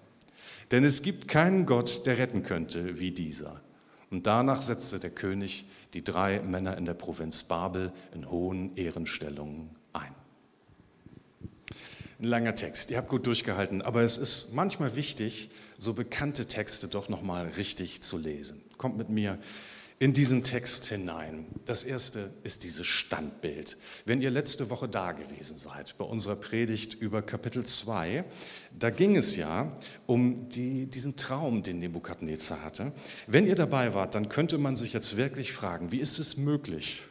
Denn 0.71 0.83
es 0.83 1.03
gibt 1.03 1.27
keinen 1.27 1.67
Gott, 1.67 2.07
der 2.07 2.17
retten 2.17 2.41
könnte 2.41 2.99
wie 2.99 3.11
dieser. 3.11 3.61
Und 4.09 4.25
danach 4.25 4.63
setzte 4.63 4.99
der 4.99 5.11
König 5.11 5.65
die 5.93 6.03
drei 6.03 6.39
Männer 6.39 6.75
in 6.75 6.85
der 6.85 6.95
Provinz 6.95 7.43
Babel 7.43 7.91
in 8.15 8.31
hohen 8.31 8.75
Ehrenstellungen 8.75 9.76
ein. 12.19 12.23
Langer 12.25 12.55
Text, 12.55 12.91
ihr 12.91 12.97
habt 12.97 13.09
gut 13.09 13.25
durchgehalten, 13.25 13.81
aber 13.81 14.01
es 14.01 14.17
ist 14.17 14.53
manchmal 14.53 14.95
wichtig, 14.95 15.51
so 15.77 15.93
bekannte 15.93 16.47
Texte 16.47 16.87
doch 16.87 17.09
nochmal 17.09 17.47
richtig 17.49 18.01
zu 18.01 18.17
lesen. 18.17 18.61
Kommt 18.77 18.97
mit 18.97 19.09
mir 19.09 19.37
in 19.99 20.13
diesen 20.13 20.43
Text 20.43 20.85
hinein. 20.85 21.47
Das 21.65 21.83
erste 21.83 22.31
ist 22.43 22.63
dieses 22.63 22.85
Standbild. 22.85 23.77
Wenn 24.05 24.21
ihr 24.21 24.29
letzte 24.29 24.69
Woche 24.69 24.87
da 24.87 25.11
gewesen 25.11 25.57
seid, 25.57 25.97
bei 25.97 26.05
unserer 26.05 26.35
Predigt 26.35 26.93
über 26.93 27.23
Kapitel 27.23 27.65
2, 27.65 28.23
da 28.77 28.91
ging 28.91 29.15
es 29.15 29.35
ja 29.35 29.71
um 30.05 30.49
die, 30.49 30.85
diesen 30.85 31.17
Traum, 31.17 31.63
den 31.63 31.79
Nebukadnezar 31.79 32.63
hatte. 32.63 32.91
Wenn 33.25 33.47
ihr 33.47 33.55
dabei 33.55 33.95
wart, 33.95 34.13
dann 34.13 34.29
könnte 34.29 34.59
man 34.59 34.75
sich 34.75 34.93
jetzt 34.93 35.17
wirklich 35.17 35.51
fragen, 35.51 35.91
wie 35.91 35.99
ist 35.99 36.19
es 36.19 36.37
möglich, 36.37 37.01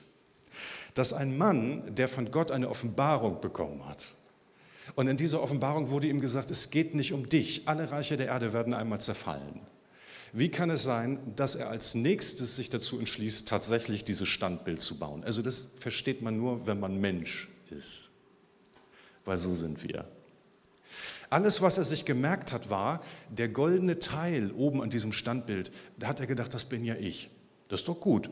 dass 0.94 1.12
ein 1.12 1.36
Mann, 1.36 1.92
der 1.94 2.08
von 2.08 2.30
Gott 2.30 2.52
eine 2.52 2.68
Offenbarung 2.68 3.40
bekommen 3.40 3.88
hat, 3.88 4.14
und 4.94 5.08
in 5.08 5.16
dieser 5.16 5.42
Offenbarung 5.42 5.90
wurde 5.90 6.06
ihm 6.06 6.20
gesagt, 6.20 6.50
es 6.50 6.70
geht 6.70 6.94
nicht 6.94 7.12
um 7.12 7.28
dich, 7.28 7.66
alle 7.66 7.90
Reiche 7.90 8.16
der 8.16 8.26
Erde 8.26 8.52
werden 8.52 8.74
einmal 8.74 9.00
zerfallen. 9.00 9.60
Wie 10.32 10.50
kann 10.50 10.70
es 10.70 10.82
sein, 10.82 11.18
dass 11.34 11.54
er 11.54 11.70
als 11.70 11.94
nächstes 11.94 12.56
sich 12.56 12.68
dazu 12.68 12.98
entschließt, 12.98 13.48
tatsächlich 13.48 14.04
dieses 14.04 14.28
Standbild 14.28 14.82
zu 14.82 14.98
bauen? 14.98 15.24
Also 15.24 15.42
das 15.42 15.60
versteht 15.78 16.22
man 16.22 16.36
nur, 16.36 16.66
wenn 16.66 16.78
man 16.78 17.00
Mensch 17.00 17.48
ist, 17.70 18.10
weil 19.24 19.38
so 19.38 19.54
sind 19.54 19.82
wir. 19.82 20.06
Alles, 21.30 21.62
was 21.62 21.78
er 21.78 21.84
sich 21.84 22.04
gemerkt 22.04 22.52
hat, 22.52 22.70
war, 22.70 23.02
der 23.30 23.48
goldene 23.48 23.98
Teil 23.98 24.52
oben 24.52 24.82
an 24.82 24.90
diesem 24.90 25.12
Standbild, 25.12 25.72
da 25.98 26.08
hat 26.08 26.20
er 26.20 26.26
gedacht, 26.26 26.54
das 26.54 26.66
bin 26.66 26.84
ja 26.84 26.94
ich. 26.94 27.30
Das 27.68 27.80
ist 27.80 27.88
doch 27.88 28.00
gut. 28.00 28.30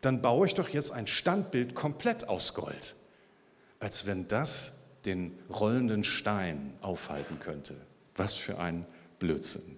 Dann 0.00 0.22
baue 0.22 0.46
ich 0.46 0.54
doch 0.54 0.68
jetzt 0.68 0.90
ein 0.90 1.06
Standbild 1.06 1.74
komplett 1.74 2.28
aus 2.28 2.54
Gold. 2.54 2.96
Als 3.78 4.06
wenn 4.06 4.26
das 4.26 4.85
den 5.06 5.32
rollenden 5.48 6.04
Stein 6.04 6.74
aufhalten 6.80 7.38
könnte. 7.40 7.74
Was 8.14 8.34
für 8.34 8.58
ein 8.58 8.84
Blödsinn. 9.18 9.76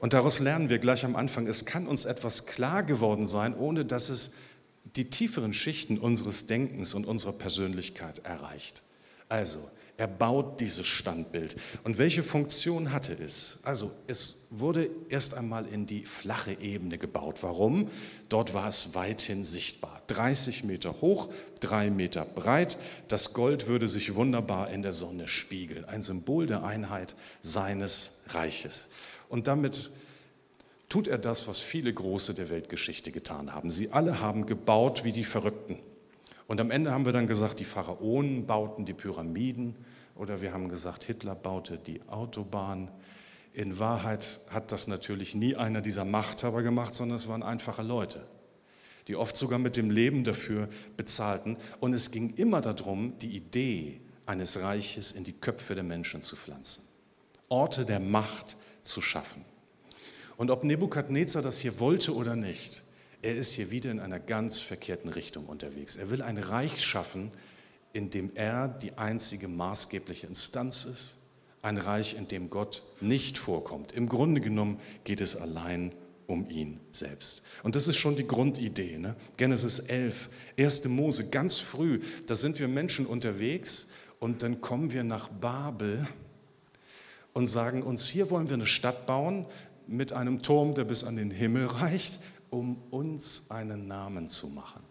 Und 0.00 0.14
daraus 0.14 0.40
lernen 0.40 0.68
wir 0.68 0.80
gleich 0.80 1.04
am 1.04 1.14
Anfang, 1.14 1.46
es 1.46 1.64
kann 1.64 1.86
uns 1.86 2.04
etwas 2.04 2.46
klar 2.46 2.82
geworden 2.82 3.24
sein, 3.24 3.54
ohne 3.54 3.84
dass 3.84 4.08
es 4.08 4.32
die 4.96 5.10
tieferen 5.10 5.54
Schichten 5.54 5.98
unseres 5.98 6.48
Denkens 6.48 6.94
und 6.94 7.06
unserer 7.06 7.34
Persönlichkeit 7.34 8.18
erreicht. 8.24 8.82
Also, 9.28 9.60
er 9.96 10.06
baut 10.06 10.60
dieses 10.60 10.86
Standbild. 10.86 11.56
Und 11.84 11.98
welche 11.98 12.22
Funktion 12.22 12.92
hatte 12.92 13.12
es? 13.12 13.60
Also, 13.62 13.90
es 14.06 14.48
wurde 14.50 14.90
erst 15.08 15.34
einmal 15.34 15.66
in 15.66 15.86
die 15.86 16.04
flache 16.04 16.52
Ebene 16.60 16.98
gebaut. 16.98 17.38
Warum? 17.42 17.88
Dort 18.28 18.54
war 18.54 18.68
es 18.68 18.94
weithin 18.94 19.44
sichtbar. 19.44 20.02
30 20.08 20.64
Meter 20.64 21.00
hoch, 21.00 21.28
drei 21.60 21.90
Meter 21.90 22.24
breit. 22.24 22.78
Das 23.08 23.34
Gold 23.34 23.68
würde 23.68 23.88
sich 23.88 24.14
wunderbar 24.14 24.70
in 24.70 24.82
der 24.82 24.92
Sonne 24.92 25.28
spiegeln. 25.28 25.84
Ein 25.84 26.00
Symbol 26.00 26.46
der 26.46 26.64
Einheit 26.64 27.14
seines 27.42 28.24
Reiches. 28.30 28.88
Und 29.28 29.46
damit 29.46 29.90
tut 30.88 31.06
er 31.06 31.18
das, 31.18 31.48
was 31.48 31.58
viele 31.58 31.92
Große 31.92 32.34
der 32.34 32.50
Weltgeschichte 32.50 33.12
getan 33.12 33.54
haben. 33.54 33.70
Sie 33.70 33.92
alle 33.92 34.20
haben 34.20 34.46
gebaut 34.46 35.04
wie 35.04 35.12
die 35.12 35.24
Verrückten. 35.24 35.78
Und 36.46 36.60
am 36.60 36.70
Ende 36.70 36.92
haben 36.92 37.04
wir 37.04 37.12
dann 37.12 37.26
gesagt, 37.26 37.60
die 37.60 37.64
Pharaonen 37.64 38.46
bauten 38.46 38.84
die 38.84 38.94
Pyramiden 38.94 39.76
oder 40.14 40.40
wir 40.42 40.52
haben 40.52 40.68
gesagt, 40.68 41.04
Hitler 41.04 41.34
baute 41.34 41.78
die 41.78 42.00
Autobahn. 42.08 42.90
In 43.52 43.78
Wahrheit 43.78 44.40
hat 44.50 44.72
das 44.72 44.86
natürlich 44.86 45.34
nie 45.34 45.56
einer 45.56 45.80
dieser 45.80 46.04
Machthaber 46.04 46.62
gemacht, 46.62 46.94
sondern 46.94 47.16
es 47.16 47.28
waren 47.28 47.42
einfache 47.42 47.82
Leute, 47.82 48.26
die 49.08 49.16
oft 49.16 49.36
sogar 49.36 49.58
mit 49.58 49.76
dem 49.76 49.90
Leben 49.90 50.24
dafür 50.24 50.68
bezahlten. 50.96 51.56
Und 51.80 51.92
es 51.92 52.10
ging 52.10 52.34
immer 52.34 52.60
darum, 52.60 53.18
die 53.18 53.36
Idee 53.36 54.00
eines 54.26 54.60
Reiches 54.60 55.12
in 55.12 55.24
die 55.24 55.32
Köpfe 55.32 55.74
der 55.74 55.84
Menschen 55.84 56.22
zu 56.22 56.36
pflanzen, 56.36 56.84
Orte 57.48 57.84
der 57.84 58.00
Macht 58.00 58.56
zu 58.82 59.00
schaffen. 59.00 59.44
Und 60.36 60.50
ob 60.50 60.64
Nebukadnezar 60.64 61.42
das 61.42 61.58
hier 61.58 61.78
wollte 61.78 62.14
oder 62.14 62.36
nicht, 62.36 62.82
er 63.22 63.36
ist 63.36 63.52
hier 63.52 63.70
wieder 63.70 63.90
in 63.90 64.00
einer 64.00 64.20
ganz 64.20 64.58
verkehrten 64.58 65.08
Richtung 65.08 65.46
unterwegs. 65.46 65.96
Er 65.96 66.10
will 66.10 66.22
ein 66.22 66.38
Reich 66.38 66.84
schaffen, 66.84 67.30
in 67.92 68.10
dem 68.10 68.30
er 68.34 68.68
die 68.68 68.98
einzige 68.98 69.48
maßgebliche 69.48 70.26
Instanz 70.26 70.84
ist. 70.84 71.16
Ein 71.62 71.78
Reich, 71.78 72.16
in 72.16 72.26
dem 72.26 72.50
Gott 72.50 72.82
nicht 73.00 73.38
vorkommt. 73.38 73.92
Im 73.92 74.08
Grunde 74.08 74.40
genommen 74.40 74.80
geht 75.04 75.20
es 75.20 75.36
allein 75.36 75.94
um 76.26 76.50
ihn 76.50 76.80
selbst. 76.90 77.46
Und 77.62 77.76
das 77.76 77.86
ist 77.86 77.96
schon 77.96 78.16
die 78.16 78.26
Grundidee. 78.26 78.98
Ne? 78.98 79.14
Genesis 79.36 79.78
11, 79.78 80.28
1. 80.58 80.86
Mose, 80.86 81.28
ganz 81.30 81.58
früh, 81.58 82.00
da 82.26 82.34
sind 82.34 82.58
wir 82.58 82.66
Menschen 82.66 83.06
unterwegs 83.06 83.88
und 84.18 84.42
dann 84.42 84.60
kommen 84.60 84.92
wir 84.92 85.04
nach 85.04 85.28
Babel 85.28 86.06
und 87.32 87.46
sagen 87.46 87.82
uns, 87.82 88.08
hier 88.08 88.30
wollen 88.30 88.48
wir 88.48 88.54
eine 88.54 88.66
Stadt 88.66 89.06
bauen 89.06 89.46
mit 89.86 90.12
einem 90.12 90.42
Turm, 90.42 90.74
der 90.74 90.84
bis 90.84 91.04
an 91.04 91.16
den 91.16 91.30
Himmel 91.30 91.66
reicht, 91.80 92.20
um 92.52 92.76
uns 92.90 93.50
einen 93.50 93.88
Namen 93.88 94.28
zu 94.28 94.46
machen. 94.48 94.82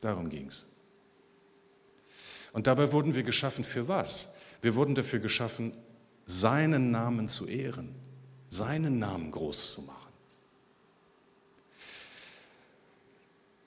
Darum 0.00 0.28
ging 0.28 0.46
es. 0.46 0.66
Und 2.52 2.66
dabei 2.66 2.92
wurden 2.92 3.14
wir 3.14 3.22
geschaffen 3.22 3.64
für 3.64 3.88
was? 3.88 4.36
Wir 4.60 4.74
wurden 4.74 4.94
dafür 4.94 5.18
geschaffen, 5.18 5.72
seinen 6.26 6.90
Namen 6.90 7.26
zu 7.26 7.46
ehren, 7.46 7.94
seinen 8.50 8.98
Namen 8.98 9.30
groß 9.30 9.72
zu 9.72 9.82
machen. 9.82 10.12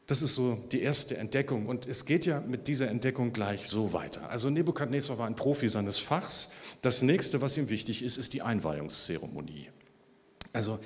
Das 0.06 0.22
ist 0.22 0.36
so 0.36 0.62
die 0.72 0.82
erste 0.82 1.18
Entdeckung. 1.18 1.66
Und 1.66 1.88
es 1.88 2.06
geht 2.06 2.26
ja 2.28 2.42
mit 2.42 2.68
dieser 2.68 2.90
Entdeckung 2.90 3.34
gleich 3.34 3.68
so 3.68 3.94
weiter. 3.94 4.30
Also 4.30 4.50
Nebukadnezar 4.52 5.18
war 5.18 5.26
ein 5.26 5.36
Profi 5.36 5.70
seines 5.70 5.98
Fachs. 5.98 6.52
Das 6.84 7.02
nächste, 7.02 7.42
was 7.42 7.58
ihm 7.58 7.70
wichtig 7.70 8.04
ist, 8.04 8.18
ist 8.18 8.34
die 8.34 8.44
Einweihungszeremonie. 8.44 9.70
Also 10.54 10.80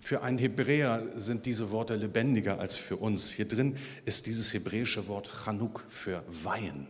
für 0.00 0.22
einen 0.22 0.38
Hebräer 0.38 1.06
sind 1.14 1.46
diese 1.46 1.70
Worte 1.70 1.94
lebendiger 1.94 2.58
als 2.58 2.76
für 2.76 2.96
uns. 2.96 3.30
Hier 3.30 3.46
drin 3.46 3.76
ist 4.04 4.26
dieses 4.26 4.52
hebräische 4.52 5.06
Wort 5.08 5.30
Chanuk 5.44 5.84
für 5.88 6.24
Weihen. 6.42 6.88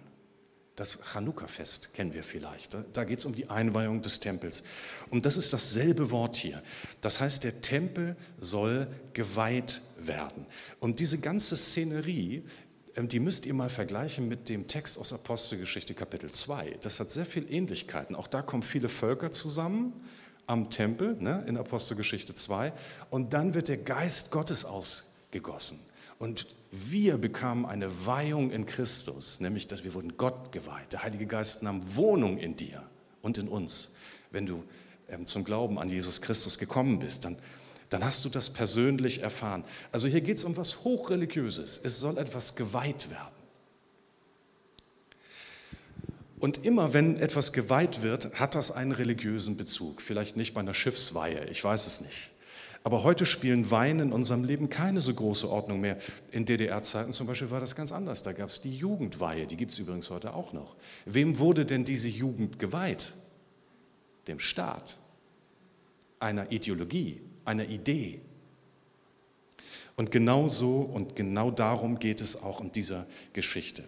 Das 0.76 0.99
Chanukka-Fest 1.12 1.94
kennen 1.94 2.14
wir 2.14 2.25
vielleicht. 2.25 2.76
Da 2.92 3.04
geht 3.04 3.20
es 3.20 3.26
um 3.26 3.34
die 3.34 3.49
Einweihung 3.49 4.02
des 4.02 4.18
Tempels. 4.18 4.64
Und 5.11 5.25
das 5.25 5.37
ist 5.37 5.52
dasselbe 5.52 6.11
Wort 6.11 6.34
hier. 6.34 6.61
Das 7.00 7.20
heißt, 7.20 7.44
der 7.44 7.61
Tempel 7.61 8.16
soll 8.40 8.88
geweiht 9.12 9.82
werden. 10.00 10.46
Und 10.80 10.99
diese 10.99 11.18
ganze 11.18 11.56
Szenerie, 11.56 12.42
ähm, 12.96 13.06
die 13.06 13.20
müsst 13.20 13.46
ihr 13.46 13.54
mal 13.54 13.68
vergleichen 13.68 14.26
mit 14.26 14.49
dem 14.49 14.66
Text 14.66 14.99
aus 14.99 15.12
Apostelgeschichte 15.12 15.94
Kapitel 15.94 16.32
2. 16.32 16.78
Das 16.80 16.99
hat 16.99 17.12
sehr 17.12 17.26
viele 17.26 17.46
Ähnlichkeiten. 17.46 18.16
Auch 18.16 18.26
da 18.26 18.42
kommen 18.42 18.64
viele 18.64 18.88
Völker 18.88 19.30
zusammen 19.30 19.92
am 20.46 20.70
Tempel 20.70 21.16
ne, 21.20 21.44
in 21.46 21.56
Apostelgeschichte 21.56 22.34
2 22.34 22.72
und 23.10 23.32
dann 23.32 23.54
wird 23.54 23.68
der 23.68 23.78
Geist 23.78 24.30
Gottes 24.30 24.64
ausgegossen. 24.64 25.78
Und 26.18 26.46
wir 26.70 27.18
bekamen 27.18 27.66
eine 27.66 28.06
Weihung 28.06 28.50
in 28.50 28.66
Christus, 28.66 29.40
nämlich 29.40 29.68
dass 29.68 29.84
wir 29.84 29.94
wurden 29.94 30.16
Gott 30.16 30.52
geweiht. 30.52 30.92
Der 30.92 31.02
Heilige 31.02 31.26
Geist 31.26 31.62
nahm 31.62 31.82
Wohnung 31.96 32.38
in 32.38 32.56
dir 32.56 32.82
und 33.22 33.38
in 33.38 33.48
uns. 33.48 33.96
Wenn 34.30 34.46
du 34.46 34.64
ähm, 35.08 35.26
zum 35.26 35.44
Glauben 35.44 35.78
an 35.78 35.88
Jesus 35.88 36.20
Christus 36.20 36.58
gekommen 36.58 36.98
bist, 36.98 37.24
dann, 37.24 37.36
dann 37.90 38.04
hast 38.04 38.24
du 38.24 38.28
das 38.28 38.50
persönlich 38.50 39.22
erfahren. 39.22 39.64
Also 39.92 40.08
hier 40.08 40.20
geht 40.20 40.38
es 40.38 40.44
um 40.44 40.56
was 40.56 40.84
Hochreligiöses. 40.84 41.80
Es 41.82 42.00
soll 42.00 42.18
etwas 42.18 42.56
geweiht 42.56 43.10
werden. 43.10 43.33
Und 46.44 46.66
immer 46.66 46.92
wenn 46.92 47.18
etwas 47.18 47.54
geweiht 47.54 48.02
wird, 48.02 48.38
hat 48.38 48.54
das 48.54 48.70
einen 48.70 48.92
religiösen 48.92 49.56
Bezug. 49.56 50.02
Vielleicht 50.02 50.36
nicht 50.36 50.52
bei 50.52 50.60
einer 50.60 50.74
Schiffsweihe, 50.74 51.46
ich 51.46 51.64
weiß 51.64 51.86
es 51.86 52.02
nicht. 52.02 52.32
Aber 52.82 53.02
heute 53.02 53.24
spielen 53.24 53.70
Wein 53.70 53.98
in 53.98 54.12
unserem 54.12 54.44
Leben 54.44 54.68
keine 54.68 55.00
so 55.00 55.14
große 55.14 55.48
Ordnung 55.48 55.80
mehr. 55.80 55.96
In 56.32 56.44
DDR-Zeiten 56.44 57.14
zum 57.14 57.26
Beispiel 57.26 57.50
war 57.50 57.60
das 57.60 57.74
ganz 57.74 57.92
anders. 57.92 58.22
Da 58.22 58.34
gab 58.34 58.50
es 58.50 58.60
die 58.60 58.76
Jugendweihe, 58.76 59.46
die 59.46 59.56
gibt 59.56 59.70
es 59.70 59.78
übrigens 59.78 60.10
heute 60.10 60.34
auch 60.34 60.52
noch. 60.52 60.76
Wem 61.06 61.38
wurde 61.38 61.64
denn 61.64 61.82
diese 61.82 62.08
Jugend 62.08 62.58
geweiht? 62.58 63.14
Dem 64.28 64.38
Staat, 64.38 64.98
einer 66.20 66.52
Ideologie, 66.52 67.22
einer 67.46 67.64
Idee. 67.64 68.20
Und 69.96 70.10
genau 70.10 70.48
so 70.48 70.80
und 70.80 71.16
genau 71.16 71.50
darum 71.50 71.98
geht 71.98 72.20
es 72.20 72.42
auch 72.42 72.60
in 72.60 72.70
dieser 72.70 73.06
Geschichte. 73.32 73.82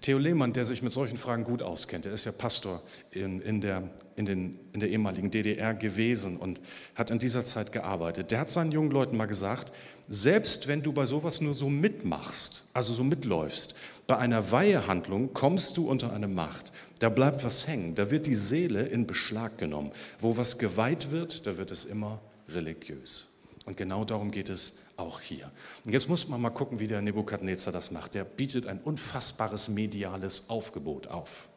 Theo 0.00 0.18
Lehmann, 0.18 0.52
der 0.52 0.64
sich 0.64 0.82
mit 0.82 0.92
solchen 0.92 1.18
Fragen 1.18 1.44
gut 1.44 1.62
auskennt, 1.62 2.06
der 2.06 2.12
ist 2.12 2.24
ja 2.24 2.32
Pastor 2.32 2.80
in, 3.10 3.40
in, 3.40 3.60
der, 3.60 3.82
in, 4.16 4.24
den, 4.24 4.58
in 4.72 4.80
der 4.80 4.88
ehemaligen 4.88 5.30
DDR 5.30 5.74
gewesen 5.74 6.36
und 6.36 6.60
hat 6.94 7.10
in 7.10 7.18
dieser 7.18 7.44
Zeit 7.44 7.72
gearbeitet. 7.72 8.30
Der 8.30 8.40
hat 8.40 8.50
seinen 8.50 8.72
jungen 8.72 8.90
Leuten 8.90 9.16
mal 9.16 9.26
gesagt, 9.26 9.72
selbst 10.08 10.68
wenn 10.68 10.82
du 10.82 10.92
bei 10.92 11.06
sowas 11.06 11.40
nur 11.40 11.54
so 11.54 11.68
mitmachst, 11.68 12.66
also 12.72 12.94
so 12.94 13.04
mitläufst, 13.04 13.74
bei 14.06 14.16
einer 14.16 14.50
Weihehandlung 14.50 15.34
kommst 15.34 15.76
du 15.76 15.88
unter 15.88 16.12
eine 16.12 16.28
Macht. 16.28 16.72
Da 16.98 17.08
bleibt 17.08 17.44
was 17.44 17.68
hängen, 17.68 17.94
da 17.94 18.10
wird 18.10 18.26
die 18.26 18.34
Seele 18.34 18.82
in 18.82 19.06
Beschlag 19.06 19.58
genommen. 19.58 19.92
Wo 20.18 20.36
was 20.36 20.58
geweiht 20.58 21.10
wird, 21.10 21.46
da 21.46 21.58
wird 21.58 21.70
es 21.70 21.84
immer 21.84 22.20
religiös. 22.48 23.39
Und 23.66 23.76
genau 23.76 24.04
darum 24.04 24.30
geht 24.30 24.48
es 24.48 24.78
auch 24.96 25.20
hier. 25.20 25.50
Und 25.84 25.92
jetzt 25.92 26.08
muss 26.08 26.28
man 26.28 26.40
mal 26.40 26.50
gucken, 26.50 26.80
wie 26.80 26.86
der 26.86 27.02
Nebukadnezar 27.02 27.72
das 27.72 27.90
macht. 27.90 28.14
Der 28.14 28.24
bietet 28.24 28.66
ein 28.66 28.80
unfassbares 28.80 29.68
mediales 29.68 30.48
Aufgebot 30.48 31.08
auf. 31.08 31.48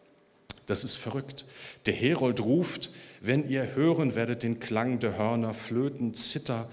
Das 0.65 0.83
ist 0.83 0.95
verrückt. 0.95 1.45
Der 1.85 1.93
Herold 1.93 2.41
ruft, 2.41 2.91
wenn 3.21 3.49
ihr 3.49 3.75
hören 3.75 4.15
werdet 4.15 4.43
den 4.43 4.59
Klang 4.59 4.99
der 4.99 5.17
Hörner, 5.17 5.53
Flöten, 5.53 6.13
Zither 6.13 6.69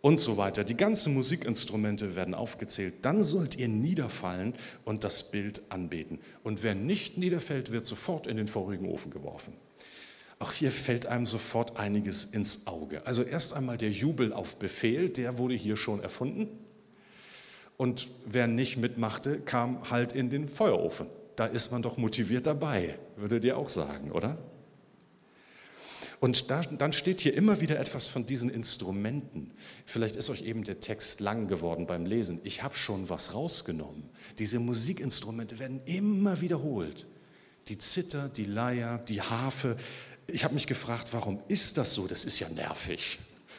und 0.00 0.20
so 0.20 0.36
weiter. 0.36 0.64
Die 0.64 0.76
ganzen 0.76 1.14
Musikinstrumente 1.14 2.14
werden 2.14 2.34
aufgezählt. 2.34 2.94
Dann 3.02 3.22
sollt 3.22 3.56
ihr 3.56 3.68
niederfallen 3.68 4.54
und 4.84 5.04
das 5.04 5.30
Bild 5.30 5.62
anbeten. 5.70 6.20
Und 6.42 6.62
wer 6.62 6.74
nicht 6.74 7.18
niederfällt, 7.18 7.72
wird 7.72 7.86
sofort 7.86 8.26
in 8.26 8.36
den 8.36 8.48
vorigen 8.48 8.88
Ofen 8.88 9.10
geworfen. 9.10 9.54
Auch 10.40 10.52
hier 10.52 10.70
fällt 10.70 11.06
einem 11.06 11.26
sofort 11.26 11.78
einiges 11.78 12.24
ins 12.24 12.66
Auge. 12.66 13.04
Also 13.06 13.22
erst 13.22 13.54
einmal 13.54 13.76
der 13.76 13.90
Jubel 13.90 14.32
auf 14.32 14.56
Befehl, 14.58 15.08
der 15.08 15.38
wurde 15.38 15.54
hier 15.54 15.76
schon 15.76 16.00
erfunden. 16.00 16.48
Und 17.76 18.08
wer 18.26 18.46
nicht 18.46 18.76
mitmachte, 18.76 19.40
kam 19.40 19.90
halt 19.90 20.12
in 20.12 20.30
den 20.30 20.48
Feuerofen. 20.48 21.06
Da 21.36 21.46
ist 21.46 21.70
man 21.70 21.82
doch 21.82 21.96
motiviert 21.96 22.46
dabei, 22.46 22.98
würdet 23.16 23.44
ihr 23.44 23.56
auch 23.56 23.68
sagen, 23.68 24.10
oder? 24.12 24.36
Und 26.20 26.50
da, 26.50 26.62
dann 26.62 26.92
steht 26.92 27.20
hier 27.20 27.34
immer 27.34 27.60
wieder 27.60 27.78
etwas 27.78 28.08
von 28.08 28.26
diesen 28.26 28.50
Instrumenten. 28.50 29.52
Vielleicht 29.86 30.16
ist 30.16 30.30
euch 30.30 30.42
eben 30.42 30.64
der 30.64 30.80
Text 30.80 31.20
lang 31.20 31.46
geworden 31.46 31.86
beim 31.86 32.06
Lesen. 32.06 32.40
Ich 32.42 32.62
habe 32.64 32.74
schon 32.74 33.08
was 33.08 33.34
rausgenommen. 33.34 34.08
Diese 34.38 34.58
Musikinstrumente 34.58 35.60
werden 35.60 35.80
immer 35.84 36.40
wiederholt. 36.40 37.06
Die 37.68 37.78
Zither, 37.78 38.28
die 38.28 38.46
Leier, 38.46 38.98
die 38.98 39.22
Harfe, 39.22 39.76
ich 40.30 40.44
habe 40.44 40.54
mich 40.54 40.66
gefragt, 40.66 41.08
warum 41.12 41.40
ist 41.48 41.76
das 41.78 41.94
so? 41.94 42.06
Das 42.06 42.24
ist 42.24 42.38
ja 42.38 42.48
nervig. 42.50 43.18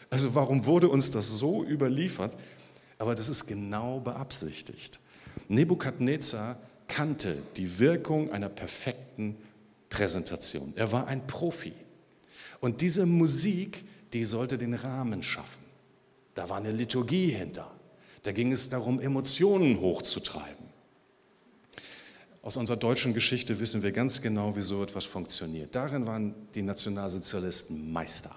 Also 0.10 0.36
warum 0.36 0.66
wurde 0.66 0.88
uns 0.88 1.12
das 1.12 1.30
so 1.30 1.64
überliefert? 1.66 2.38
Aber 2.98 3.16
das 3.16 3.30
ist 3.30 3.48
genau 3.48 4.00
beabsichtigt. 4.00 5.00
Nebukadnezar 5.48 6.58
kannte 6.88 7.38
die 7.58 7.80
Wirkung 7.80 8.32
einer 8.32 8.50
perfekten 8.50 9.36
Präsentation. 9.90 10.74
Er 10.76 10.92
war 10.92 11.08
ein 11.08 11.26
Profi. 11.26 11.74
Und 12.60 12.82
diese 12.82 13.06
Musik, 13.06 13.84
die 14.14 14.24
sollte 14.24 14.58
den 14.58 14.74
Rahmen 14.74 15.24
schaffen. 15.24 15.64
Da 16.36 16.50
war 16.50 16.58
eine 16.58 16.72
Liturgie 16.72 17.28
hinter. 17.28 17.72
Da 18.24 18.32
ging 18.32 18.52
es 18.52 18.70
darum, 18.70 19.00
Emotionen 19.00 19.80
hochzutreiben. 19.80 20.69
Aus 22.50 22.58
unserer 22.58 22.78
deutschen 22.78 23.14
Geschichte 23.14 23.60
wissen 23.60 23.84
wir 23.84 23.92
ganz 23.92 24.24
genau, 24.24 24.56
wie 24.56 24.62
so 24.62 24.82
etwas 24.82 25.06
funktioniert. 25.06 25.76
Darin 25.76 26.08
waren 26.08 26.34
die 26.56 26.64
Nationalsozialisten 26.64 27.92
Meister. 27.92 28.36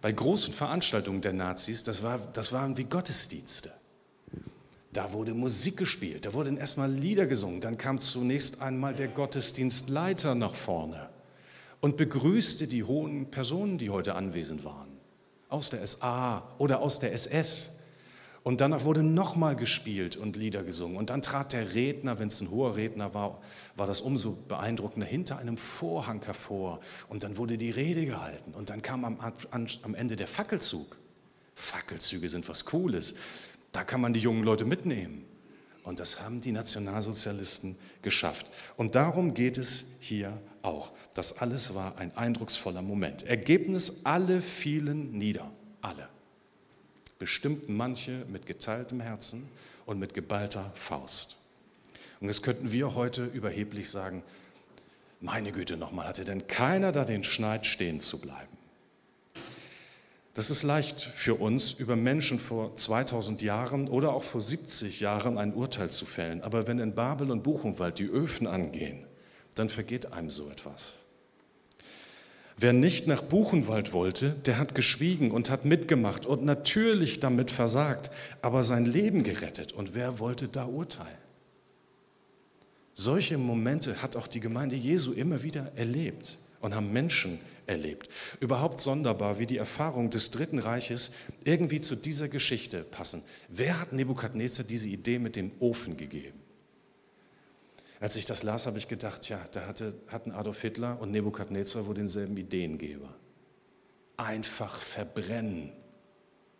Bei 0.00 0.12
großen 0.12 0.54
Veranstaltungen 0.54 1.22
der 1.22 1.32
Nazis, 1.32 1.82
das, 1.82 2.04
war, 2.04 2.20
das 2.34 2.52
waren 2.52 2.76
wie 2.76 2.84
Gottesdienste. 2.84 3.72
Da 4.92 5.12
wurde 5.12 5.34
Musik 5.34 5.76
gespielt, 5.76 6.24
da 6.24 6.34
wurden 6.34 6.56
erstmal 6.56 6.88
Lieder 6.88 7.26
gesungen, 7.26 7.60
dann 7.60 7.76
kam 7.76 7.98
zunächst 7.98 8.62
einmal 8.62 8.94
der 8.94 9.08
Gottesdienstleiter 9.08 10.36
nach 10.36 10.54
vorne 10.54 11.10
und 11.80 11.96
begrüßte 11.96 12.68
die 12.68 12.84
hohen 12.84 13.28
Personen, 13.32 13.76
die 13.76 13.90
heute 13.90 14.14
anwesend 14.14 14.62
waren, 14.62 14.92
aus 15.48 15.70
der 15.70 15.84
SA 15.84 16.44
oder 16.58 16.78
aus 16.78 17.00
der 17.00 17.12
SS. 17.12 17.79
Und 18.42 18.62
danach 18.62 18.84
wurde 18.84 19.02
nochmal 19.02 19.54
gespielt 19.54 20.16
und 20.16 20.36
Lieder 20.36 20.62
gesungen. 20.62 20.96
Und 20.96 21.10
dann 21.10 21.20
trat 21.20 21.52
der 21.52 21.74
Redner, 21.74 22.18
wenn 22.18 22.28
es 22.28 22.40
ein 22.40 22.50
hoher 22.50 22.74
Redner 22.74 23.12
war, 23.12 23.40
war 23.76 23.86
das 23.86 24.00
umso 24.00 24.32
beeindruckender, 24.48 25.06
hinter 25.06 25.38
einem 25.38 25.58
Vorhang 25.58 26.24
hervor. 26.24 26.80
Und 27.08 27.22
dann 27.22 27.36
wurde 27.36 27.58
die 27.58 27.70
Rede 27.70 28.06
gehalten. 28.06 28.54
Und 28.54 28.70
dann 28.70 28.80
kam 28.80 29.04
am, 29.04 29.18
am 29.50 29.94
Ende 29.94 30.16
der 30.16 30.26
Fackelzug. 30.26 30.96
Fackelzüge 31.54 32.30
sind 32.30 32.48
was 32.48 32.64
Cooles. 32.64 33.16
Da 33.72 33.84
kann 33.84 34.00
man 34.00 34.14
die 34.14 34.20
jungen 34.20 34.42
Leute 34.42 34.64
mitnehmen. 34.64 35.26
Und 35.82 36.00
das 36.00 36.22
haben 36.22 36.40
die 36.40 36.52
Nationalsozialisten 36.52 37.76
geschafft. 38.00 38.46
Und 38.76 38.94
darum 38.94 39.34
geht 39.34 39.58
es 39.58 39.96
hier 40.00 40.40
auch. 40.62 40.92
Das 41.12 41.38
alles 41.38 41.74
war 41.74 41.98
ein 41.98 42.16
eindrucksvoller 42.16 42.82
Moment. 42.82 43.22
Ergebnis, 43.24 44.00
alle 44.04 44.40
fielen 44.40 45.12
nieder. 45.12 45.50
Alle 45.82 46.08
bestimmten 47.20 47.76
manche 47.76 48.24
mit 48.28 48.46
geteiltem 48.46 48.98
Herzen 48.98 49.48
und 49.86 50.00
mit 50.00 50.14
geballter 50.14 50.72
Faust. 50.74 51.36
Und 52.20 52.28
jetzt 52.28 52.42
könnten 52.42 52.72
wir 52.72 52.96
heute 52.96 53.26
überheblich 53.26 53.90
sagen, 53.90 54.24
meine 55.20 55.52
Güte 55.52 55.76
nochmal, 55.76 56.08
hatte 56.08 56.24
denn 56.24 56.46
keiner 56.48 56.92
da 56.92 57.04
den 57.04 57.22
Schneid 57.22 57.66
stehen 57.66 58.00
zu 58.00 58.20
bleiben? 58.20 58.56
Das 60.32 60.48
ist 60.48 60.62
leicht 60.62 61.00
für 61.00 61.34
uns, 61.34 61.72
über 61.72 61.94
Menschen 61.94 62.38
vor 62.38 62.74
2000 62.74 63.42
Jahren 63.42 63.88
oder 63.88 64.12
auch 64.14 64.24
vor 64.24 64.40
70 64.40 65.00
Jahren 65.00 65.36
ein 65.36 65.52
Urteil 65.52 65.90
zu 65.90 66.06
fällen. 66.06 66.42
Aber 66.42 66.66
wenn 66.66 66.78
in 66.78 66.94
Babel 66.94 67.30
und 67.30 67.42
Buchenwald 67.42 67.98
die 67.98 68.06
Öfen 68.06 68.46
angehen, 68.46 69.06
dann 69.54 69.68
vergeht 69.68 70.12
einem 70.12 70.30
so 70.30 70.48
etwas. 70.48 71.09
Wer 72.62 72.74
nicht 72.74 73.06
nach 73.06 73.22
Buchenwald 73.22 73.94
wollte, 73.94 74.36
der 74.44 74.58
hat 74.58 74.74
geschwiegen 74.74 75.30
und 75.30 75.48
hat 75.48 75.64
mitgemacht 75.64 76.26
und 76.26 76.44
natürlich 76.44 77.18
damit 77.18 77.50
versagt, 77.50 78.10
aber 78.42 78.64
sein 78.64 78.84
Leben 78.84 79.22
gerettet. 79.22 79.72
Und 79.72 79.94
wer 79.94 80.18
wollte 80.18 80.46
da 80.46 80.66
urteilen? 80.66 81.08
Solche 82.92 83.38
Momente 83.38 84.02
hat 84.02 84.14
auch 84.14 84.26
die 84.26 84.40
Gemeinde 84.40 84.76
Jesu 84.76 85.12
immer 85.12 85.42
wieder 85.42 85.72
erlebt 85.74 86.36
und 86.60 86.74
haben 86.74 86.92
Menschen 86.92 87.40
erlebt. 87.66 88.10
Überhaupt 88.40 88.78
sonderbar, 88.78 89.38
wie 89.38 89.46
die 89.46 89.56
Erfahrung 89.56 90.10
des 90.10 90.30
Dritten 90.30 90.58
Reiches 90.58 91.12
irgendwie 91.44 91.80
zu 91.80 91.96
dieser 91.96 92.28
Geschichte 92.28 92.84
passen. 92.84 93.22
Wer 93.48 93.80
hat 93.80 93.94
Nebukadnezar 93.94 94.66
diese 94.66 94.88
Idee 94.88 95.18
mit 95.18 95.34
dem 95.34 95.50
Ofen 95.60 95.96
gegeben? 95.96 96.39
Als 98.00 98.16
ich 98.16 98.24
das 98.24 98.42
las, 98.42 98.66
habe 98.66 98.78
ich 98.78 98.88
gedacht, 98.88 99.28
ja, 99.28 99.38
da 99.52 99.66
hatte, 99.66 99.94
hatten 100.08 100.32
Adolf 100.32 100.62
Hitler 100.62 100.98
und 101.00 101.10
Nebukadnezar 101.10 101.86
wohl 101.86 101.94
denselben 101.94 102.36
Ideengeber. 102.36 103.14
Einfach 104.16 104.80
verbrennen. 104.80 105.70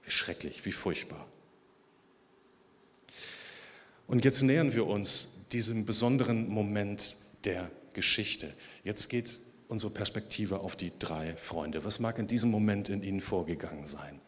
Wie 0.02 0.10
schrecklich, 0.10 0.66
wie 0.66 0.72
furchtbar. 0.72 1.26
Und 4.06 4.24
jetzt 4.24 4.42
nähern 4.42 4.74
wir 4.74 4.86
uns 4.86 5.46
diesem 5.52 5.86
besonderen 5.86 6.48
Moment 6.48 7.16
der 7.44 7.70
Geschichte. 7.94 8.52
Jetzt 8.84 9.08
geht 9.08 9.38
unsere 9.68 9.92
Perspektive 9.92 10.60
auf 10.60 10.76
die 10.76 10.92
drei 10.98 11.36
Freunde. 11.36 11.84
Was 11.84 12.00
mag 12.00 12.18
in 12.18 12.26
diesem 12.26 12.50
Moment 12.50 12.90
in 12.90 13.02
ihnen 13.02 13.20
vorgegangen 13.20 13.86
sein? 13.86 14.20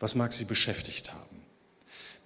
Was 0.00 0.14
mag 0.14 0.32
sie 0.32 0.44
beschäftigt 0.44 1.12
haben? 1.12 1.29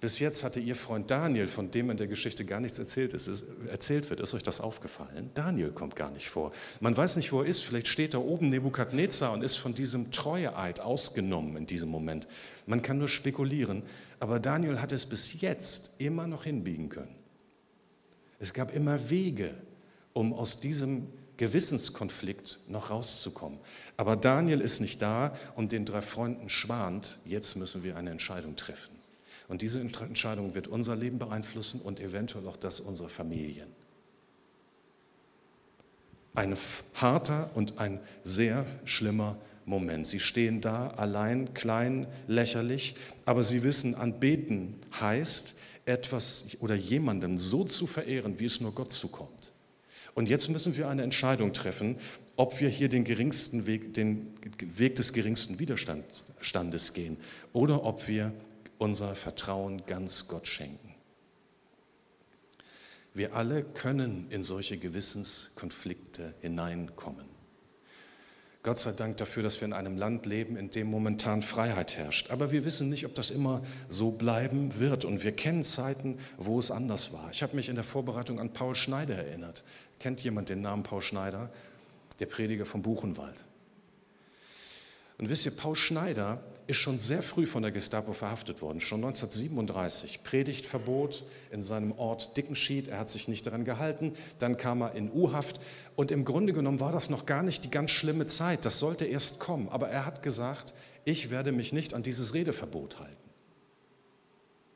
Bis 0.05 0.19
jetzt 0.19 0.43
hatte 0.43 0.59
ihr 0.59 0.75
Freund 0.75 1.09
Daniel, 1.09 1.47
von 1.47 1.71
dem 1.71 1.89
in 1.89 1.97
der 1.97 2.05
Geschichte 2.05 2.45
gar 2.45 2.59
nichts 2.59 2.77
erzählt, 2.77 3.15
ist, 3.15 3.25
ist, 3.25 3.47
erzählt 3.71 4.07
wird. 4.11 4.19
Ist 4.19 4.35
euch 4.35 4.43
das 4.43 4.61
aufgefallen? 4.61 5.31
Daniel 5.33 5.71
kommt 5.71 5.95
gar 5.95 6.11
nicht 6.11 6.29
vor. 6.29 6.51
Man 6.79 6.95
weiß 6.95 7.15
nicht, 7.17 7.31
wo 7.31 7.41
er 7.41 7.47
ist. 7.47 7.61
Vielleicht 7.61 7.87
steht 7.87 8.13
da 8.13 8.19
oben 8.19 8.51
Nebukadnezar 8.51 9.33
und 9.33 9.43
ist 9.43 9.55
von 9.55 9.73
diesem 9.73 10.11
Treueeid 10.11 10.79
ausgenommen 10.79 11.57
in 11.57 11.65
diesem 11.65 11.89
Moment. 11.89 12.27
Man 12.67 12.83
kann 12.83 12.99
nur 12.99 13.07
spekulieren. 13.07 13.81
Aber 14.19 14.39
Daniel 14.39 14.79
hat 14.79 14.91
es 14.91 15.07
bis 15.07 15.41
jetzt 15.41 15.99
immer 15.99 16.27
noch 16.27 16.43
hinbiegen 16.43 16.89
können. 16.89 17.15
Es 18.37 18.53
gab 18.53 18.75
immer 18.75 19.09
Wege, 19.09 19.55
um 20.13 20.33
aus 20.33 20.59
diesem 20.59 21.07
Gewissenskonflikt 21.37 22.59
noch 22.67 22.91
rauszukommen. 22.91 23.57
Aber 23.97 24.15
Daniel 24.15 24.61
ist 24.61 24.81
nicht 24.81 25.01
da 25.01 25.35
und 25.55 25.71
den 25.71 25.83
drei 25.83 26.03
Freunden 26.03 26.47
schwant, 26.47 27.17
jetzt 27.25 27.55
müssen 27.55 27.83
wir 27.83 27.97
eine 27.97 28.11
Entscheidung 28.11 28.55
treffen. 28.55 28.94
Und 29.47 29.61
diese 29.61 29.79
Entscheidung 29.79 30.55
wird 30.55 30.67
unser 30.67 30.95
Leben 30.95 31.19
beeinflussen 31.19 31.81
und 31.81 31.99
eventuell 31.99 32.47
auch 32.47 32.57
das 32.57 32.79
unserer 32.79 33.09
Familien. 33.09 33.67
Ein 36.33 36.57
harter 36.95 37.51
und 37.55 37.79
ein 37.79 37.99
sehr 38.23 38.65
schlimmer 38.83 39.37
Moment. 39.65 40.05
Sie 40.05 40.19
stehen 40.19 40.61
da 40.61 40.89
allein, 40.91 41.53
klein, 41.53 42.07
lächerlich, 42.27 42.95
aber 43.25 43.43
sie 43.43 43.63
wissen, 43.63 43.95
anbeten 43.95 44.75
heißt, 44.99 45.59
etwas 45.85 46.57
oder 46.59 46.75
jemanden 46.75 47.37
so 47.37 47.63
zu 47.63 47.87
verehren, 47.87 48.39
wie 48.39 48.45
es 48.45 48.61
nur 48.61 48.73
Gott 48.73 48.91
zukommt. 48.91 49.51
Und 50.13 50.29
jetzt 50.29 50.49
müssen 50.49 50.77
wir 50.77 50.87
eine 50.87 51.03
Entscheidung 51.03 51.53
treffen, 51.53 51.97
ob 52.37 52.59
wir 52.59 52.69
hier 52.69 52.89
den, 52.89 53.03
geringsten 53.03 53.65
Weg, 53.65 53.93
den 53.93 54.33
Weg 54.59 54.95
des 54.95 55.13
geringsten 55.13 55.59
Widerstandes 55.59 56.93
gehen 56.93 57.17
oder 57.53 57.83
ob 57.83 58.07
wir 58.07 58.33
unser 58.77 59.15
Vertrauen 59.15 59.85
ganz 59.85 60.27
Gott 60.27 60.47
schenken. 60.47 60.95
Wir 63.13 63.33
alle 63.33 63.63
können 63.63 64.27
in 64.29 64.43
solche 64.43 64.77
Gewissenskonflikte 64.77 66.35
hineinkommen. 66.41 67.35
Gott 68.61 68.79
sei 68.79 68.93
Dank 68.93 69.17
dafür, 69.17 69.43
dass 69.43 69.61
wir 69.61 69.67
in 69.67 69.73
einem 69.73 69.95
Land 69.95 70.25
leben, 70.25 70.57
in 70.57 70.71
dem 70.71 70.87
momentan 70.87 71.43
Freiheit 71.43 71.95
herrscht. 71.97 72.31
Aber 72.31 72.51
wir 72.51 72.65
wissen 72.65 72.89
nicht, 72.89 73.05
ob 73.05 73.13
das 73.13 73.29
immer 73.29 73.61
so 73.89 74.11
bleiben 74.11 74.79
wird. 74.79 75.05
Und 75.05 75.23
wir 75.23 75.33
kennen 75.33 75.63
Zeiten, 75.63 76.17
wo 76.37 76.57
es 76.57 76.71
anders 76.71 77.13
war. 77.13 77.29
Ich 77.31 77.43
habe 77.43 77.55
mich 77.55 77.69
in 77.69 77.75
der 77.75 77.83
Vorbereitung 77.83 78.39
an 78.39 78.53
Paul 78.53 78.73
Schneider 78.73 79.15
erinnert. 79.15 79.63
Kennt 79.99 80.21
jemand 80.23 80.49
den 80.49 80.61
Namen 80.61 80.81
Paul 80.81 81.03
Schneider? 81.03 81.51
Der 82.19 82.25
Prediger 82.25 82.65
vom 82.65 82.81
Buchenwald. 82.81 83.45
Und 85.19 85.29
wisst 85.29 85.45
ihr, 85.45 85.55
Paul 85.55 85.75
Schneider 85.75 86.43
ist 86.67 86.77
schon 86.77 86.97
sehr 86.97 87.21
früh 87.21 87.45
von 87.45 87.61
der 87.61 87.71
Gestapo 87.71 88.13
verhaftet 88.13 88.61
worden, 88.61 88.79
schon 88.79 89.03
1937. 89.03 90.23
Predigtverbot 90.23 91.23
in 91.51 91.61
seinem 91.61 91.91
Ort 91.93 92.37
Dickenschied, 92.37 92.87
er 92.87 92.99
hat 92.99 93.09
sich 93.09 93.27
nicht 93.27 93.45
daran 93.45 93.65
gehalten, 93.65 94.13
dann 94.39 94.57
kam 94.57 94.81
er 94.81 94.93
in 94.93 95.11
U-Haft 95.11 95.59
und 95.95 96.11
im 96.11 96.25
Grunde 96.25 96.53
genommen 96.53 96.79
war 96.79 96.91
das 96.91 97.09
noch 97.09 97.25
gar 97.25 97.43
nicht 97.43 97.63
die 97.65 97.71
ganz 97.71 97.91
schlimme 97.91 98.25
Zeit, 98.25 98.65
das 98.65 98.79
sollte 98.79 99.05
erst 99.05 99.39
kommen, 99.39 99.69
aber 99.69 99.89
er 99.89 100.05
hat 100.05 100.23
gesagt, 100.23 100.73
ich 101.03 101.29
werde 101.29 101.51
mich 101.51 101.71
nicht 101.71 101.93
an 101.93 102.01
dieses 102.01 102.33
Redeverbot 102.33 102.99
halten. 102.99 103.15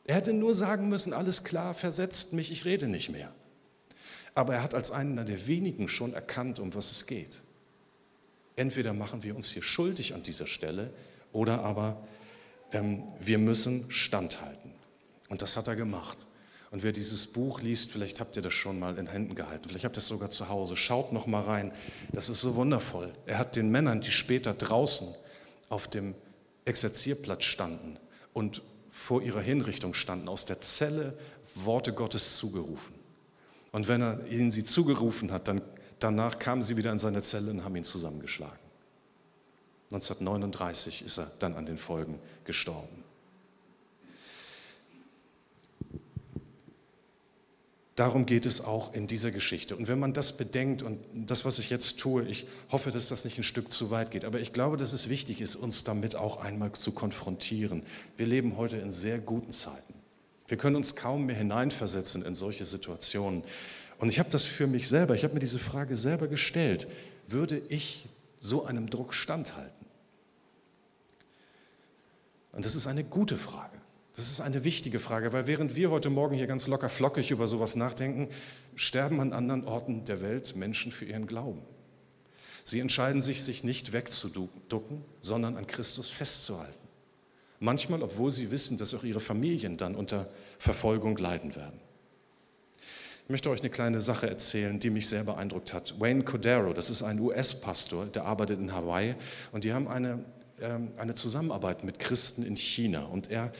Er 0.05 0.15
hätte 0.15 0.33
nur 0.33 0.53
sagen 0.53 0.89
müssen, 0.89 1.13
alles 1.13 1.43
klar, 1.43 1.73
versetzt 1.73 2.33
mich, 2.33 2.51
ich 2.51 2.65
rede 2.65 2.87
nicht 2.87 3.09
mehr. 3.09 3.31
Aber 4.35 4.55
er 4.55 4.63
hat 4.63 4.73
als 4.73 4.91
einer 4.91 5.25
der 5.25 5.47
wenigen 5.47 5.87
schon 5.87 6.13
erkannt, 6.13 6.59
um 6.59 6.73
was 6.73 6.91
es 6.91 7.07
geht. 7.07 7.41
Entweder 8.55 8.93
machen 8.93 9.23
wir 9.23 9.35
uns 9.35 9.51
hier 9.51 9.63
schuldig 9.63 10.13
an 10.13 10.23
dieser 10.23 10.47
Stelle 10.47 10.91
oder 11.31 11.63
aber 11.63 12.01
ähm, 12.71 13.03
wir 13.19 13.37
müssen 13.37 13.89
standhalten. 13.89 14.71
Und 15.29 15.41
das 15.41 15.57
hat 15.57 15.67
er 15.67 15.75
gemacht. 15.75 16.25
Und 16.71 16.83
wer 16.83 16.91
dieses 16.91 17.27
Buch 17.27 17.61
liest, 17.61 17.91
vielleicht 17.91 18.19
habt 18.19 18.35
ihr 18.35 18.43
das 18.43 18.53
schon 18.53 18.79
mal 18.79 18.97
in 18.97 19.07
Händen 19.07 19.33
gehalten, 19.33 19.67
vielleicht 19.67 19.85
habt 19.85 19.97
ihr 19.97 19.99
es 19.99 20.07
sogar 20.07 20.29
zu 20.29 20.49
Hause, 20.49 20.75
schaut 20.75 21.13
noch 21.13 21.25
mal 21.25 21.41
rein. 21.41 21.71
Das 22.13 22.29
ist 22.29 22.41
so 22.41 22.55
wundervoll. 22.55 23.11
Er 23.25 23.39
hat 23.39 23.55
den 23.55 23.71
Männern, 23.71 24.01
die 24.01 24.11
später 24.11 24.53
draußen 24.53 25.07
auf 25.69 25.87
dem 25.87 26.13
Exerzierplatz 26.65 27.43
standen 27.43 27.97
und 28.33 28.61
vor 28.89 29.21
ihrer 29.21 29.41
Hinrichtung 29.41 29.93
standen, 29.93 30.27
aus 30.27 30.45
der 30.45 30.61
Zelle 30.61 31.17
Worte 31.55 31.93
Gottes 31.93 32.37
zugerufen. 32.37 32.93
Und 33.71 33.87
wenn 33.87 34.01
er 34.01 34.25
ihnen 34.27 34.51
sie 34.51 34.63
zugerufen 34.63 35.31
hat, 35.31 35.47
dann 35.47 35.61
danach 35.99 36.39
kamen 36.39 36.61
sie 36.61 36.77
wieder 36.77 36.91
in 36.91 36.99
seine 36.99 37.21
Zelle 37.21 37.51
und 37.51 37.63
haben 37.63 37.75
ihn 37.75 37.83
zusammengeschlagen. 37.83 38.68
1939 39.91 41.05
ist 41.05 41.17
er 41.17 41.31
dann 41.39 41.55
an 41.55 41.65
den 41.65 41.77
Folgen 41.77 42.19
gestorben. 42.45 43.03
Darum 47.95 48.25
geht 48.25 48.45
es 48.45 48.63
auch 48.63 48.93
in 48.93 49.07
dieser 49.07 49.31
Geschichte. 49.31 49.75
Und 49.75 49.89
wenn 49.89 49.99
man 49.99 50.13
das 50.13 50.37
bedenkt 50.37 50.83
und 50.83 50.99
das, 51.13 51.43
was 51.43 51.59
ich 51.59 51.69
jetzt 51.69 51.99
tue, 51.99 52.23
ich 52.23 52.47
hoffe, 52.71 52.91
dass 52.91 53.09
das 53.09 53.25
nicht 53.25 53.37
ein 53.37 53.43
Stück 53.43 53.73
zu 53.73 53.91
weit 53.91 54.11
geht, 54.11 54.23
aber 54.23 54.39
ich 54.39 54.53
glaube, 54.53 54.77
dass 54.77 54.93
es 54.93 55.09
wichtig 55.09 55.41
ist, 55.41 55.55
uns 55.55 55.83
damit 55.83 56.15
auch 56.15 56.37
einmal 56.37 56.71
zu 56.71 56.93
konfrontieren. 56.93 57.83
Wir 58.15 58.25
leben 58.25 58.55
heute 58.55 58.77
in 58.77 58.89
sehr 58.89 59.19
guten 59.19 59.51
Zeiten. 59.51 59.95
Wir 60.47 60.55
können 60.55 60.77
uns 60.77 60.95
kaum 60.95 61.25
mehr 61.25 61.35
hineinversetzen 61.35 62.23
in 62.23 62.35
solche 62.35 62.63
Situationen. 62.63 63.43
Und 63.97 64.07
ich 64.07 64.19
habe 64.19 64.29
das 64.29 64.45
für 64.45 64.65
mich 64.65 64.87
selber, 64.87 65.13
ich 65.13 65.25
habe 65.25 65.33
mir 65.33 65.41
diese 65.41 65.59
Frage 65.59 65.97
selber 65.97 66.29
gestellt, 66.29 66.87
würde 67.27 67.61
ich 67.67 68.07
so 68.39 68.65
einem 68.65 68.89
Druck 68.89 69.13
standhalten? 69.13 69.78
Und 72.51 72.65
das 72.65 72.75
ist 72.75 72.87
eine 72.87 73.03
gute 73.03 73.37
Frage. 73.37 73.77
Das 74.15 74.31
ist 74.31 74.41
eine 74.41 74.63
wichtige 74.63 74.99
Frage, 74.99 75.31
weil 75.31 75.47
während 75.47 75.75
wir 75.75 75.91
heute 75.91 76.09
Morgen 76.09 76.35
hier 76.35 76.47
ganz 76.47 76.67
locker 76.67 76.89
flockig 76.89 77.31
über 77.31 77.47
sowas 77.47 77.75
nachdenken, 77.75 78.27
sterben 78.75 79.21
an 79.21 79.33
anderen 79.33 79.65
Orten 79.65 80.03
der 80.05 80.19
Welt 80.21 80.55
Menschen 80.55 80.91
für 80.91 81.05
ihren 81.05 81.25
Glauben. 81.25 81.61
Sie 82.63 82.79
entscheiden 82.79 83.21
sich, 83.21 83.43
sich 83.43 83.63
nicht 83.63 83.93
wegzuducken, 83.93 85.03
sondern 85.21 85.57
an 85.57 85.67
Christus 85.67 86.09
festzuhalten. 86.09 86.73
Manchmal, 87.59 88.03
obwohl 88.03 88.31
sie 88.31 88.51
wissen, 88.51 88.77
dass 88.77 88.93
auch 88.93 89.03
ihre 89.03 89.19
Familien 89.19 89.77
dann 89.77 89.95
unter 89.95 90.29
Verfolgung 90.57 91.17
leiden 91.17 91.55
werden. 91.55 91.79
Ich 93.23 93.29
möchte 93.29 93.49
euch 93.49 93.59
eine 93.59 93.69
kleine 93.69 94.01
Sache 94.01 94.27
erzählen, 94.27 94.79
die 94.79 94.89
mich 94.89 95.07
sehr 95.07 95.23
beeindruckt 95.23 95.73
hat. 95.73 95.99
Wayne 95.99 96.23
Cordero, 96.23 96.73
das 96.73 96.89
ist 96.89 97.03
ein 97.03 97.19
US-Pastor, 97.19 98.07
der 98.07 98.25
arbeitet 98.25 98.59
in 98.59 98.73
Hawaii 98.73 99.13
und 99.51 99.63
die 99.63 99.73
haben 99.73 99.87
eine 99.87 100.23
eine 100.97 101.15
Zusammenarbeit 101.15 101.83
mit 101.83 101.99
Christen 101.99 102.43
in 102.43 102.57
China 102.57 103.05
und 103.05 103.29
er 103.29 103.51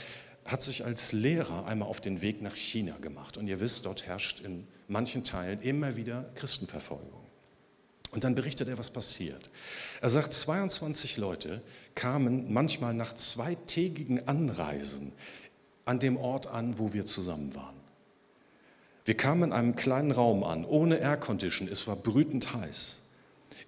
hat 0.45 0.61
sich 0.61 0.85
als 0.85 1.13
Lehrer 1.13 1.65
einmal 1.67 1.87
auf 1.87 2.01
den 2.01 2.21
Weg 2.21 2.41
nach 2.41 2.55
China 2.55 2.95
gemacht. 3.01 3.37
Und 3.37 3.47
ihr 3.47 3.59
wisst, 3.59 3.85
dort 3.85 4.07
herrscht 4.07 4.41
in 4.41 4.67
manchen 4.87 5.23
Teilen 5.23 5.61
immer 5.61 5.95
wieder 5.95 6.25
Christenverfolgung. 6.35 7.19
Und 8.11 8.23
dann 8.23 8.33
berichtet 8.33 8.67
er, 8.67 8.77
was 8.79 8.89
passiert. 8.89 9.49
Er 10.01 10.09
sagt, 10.09 10.33
22 10.33 11.17
Leute 11.17 11.61
kamen 11.93 12.51
manchmal 12.51 12.95
nach 12.95 13.13
zweitägigen 13.13 14.27
Anreisen 14.27 15.11
an 15.85 15.99
dem 15.99 16.17
Ort 16.17 16.47
an, 16.47 16.79
wo 16.79 16.93
wir 16.93 17.05
zusammen 17.05 17.53
waren. 17.53 17.75
Wir 19.05 19.15
kamen 19.15 19.43
in 19.43 19.53
einem 19.53 19.75
kleinen 19.75 20.11
Raum 20.11 20.43
an, 20.43 20.65
ohne 20.65 20.97
Aircondition, 20.97 21.67
es 21.67 21.87
war 21.87 21.95
brütend 21.95 22.53
heiß. 22.53 22.98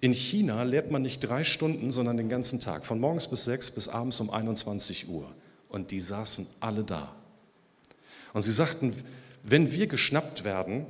In 0.02 0.12
China 0.12 0.64
lehrt 0.64 0.90
man 0.90 1.02
nicht 1.02 1.20
drei 1.20 1.44
Stunden, 1.44 1.92
sondern 1.92 2.16
den 2.16 2.28
ganzen 2.28 2.58
Tag, 2.58 2.84
von 2.84 2.98
morgens 2.98 3.28
bis 3.28 3.44
sechs 3.44 3.70
bis 3.70 3.86
abends 3.86 4.18
um 4.18 4.30
21 4.30 5.08
Uhr. 5.08 5.32
Und 5.68 5.92
die 5.92 6.00
saßen 6.00 6.44
alle 6.58 6.82
da. 6.82 7.14
Und 8.32 8.42
sie 8.42 8.50
sagten, 8.50 8.94
wenn 9.44 9.70
wir 9.70 9.86
geschnappt 9.86 10.42
werden, 10.42 10.86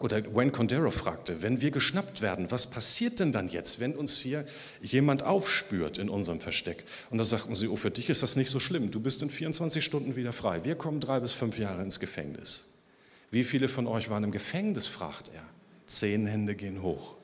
oder 0.00 0.34
Wayne 0.34 0.50
Condero 0.50 0.90
fragte, 0.90 1.42
wenn 1.42 1.60
wir 1.60 1.70
geschnappt 1.70 2.22
werden, 2.22 2.50
was 2.50 2.70
passiert 2.70 3.20
denn 3.20 3.32
dann 3.32 3.48
jetzt, 3.48 3.80
wenn 3.80 3.94
uns 3.94 4.16
hier 4.16 4.46
jemand 4.80 5.24
aufspürt 5.24 5.98
in 5.98 6.08
unserem 6.08 6.40
Versteck? 6.40 6.84
Und 7.10 7.18
da 7.18 7.24
sagten 7.24 7.54
sie, 7.54 7.68
oh, 7.68 7.76
für 7.76 7.90
dich 7.90 8.08
ist 8.08 8.22
das 8.22 8.36
nicht 8.36 8.50
so 8.50 8.60
schlimm, 8.60 8.90
du 8.90 9.00
bist 9.00 9.20
in 9.20 9.28
24 9.28 9.84
Stunden 9.84 10.16
wieder 10.16 10.32
frei. 10.32 10.64
Wir 10.64 10.74
kommen 10.74 11.00
drei 11.00 11.20
bis 11.20 11.32
fünf 11.32 11.58
Jahre 11.58 11.82
ins 11.82 12.00
Gefängnis. 12.00 12.64
Wie 13.30 13.44
viele 13.44 13.68
von 13.68 13.86
euch 13.86 14.08
waren 14.08 14.24
im 14.24 14.32
Gefängnis, 14.32 14.86
fragt 14.86 15.28
er. 15.34 15.42
Zehn 15.86 16.26
Hände 16.26 16.54
gehen 16.54 16.80
hoch. 16.80 17.18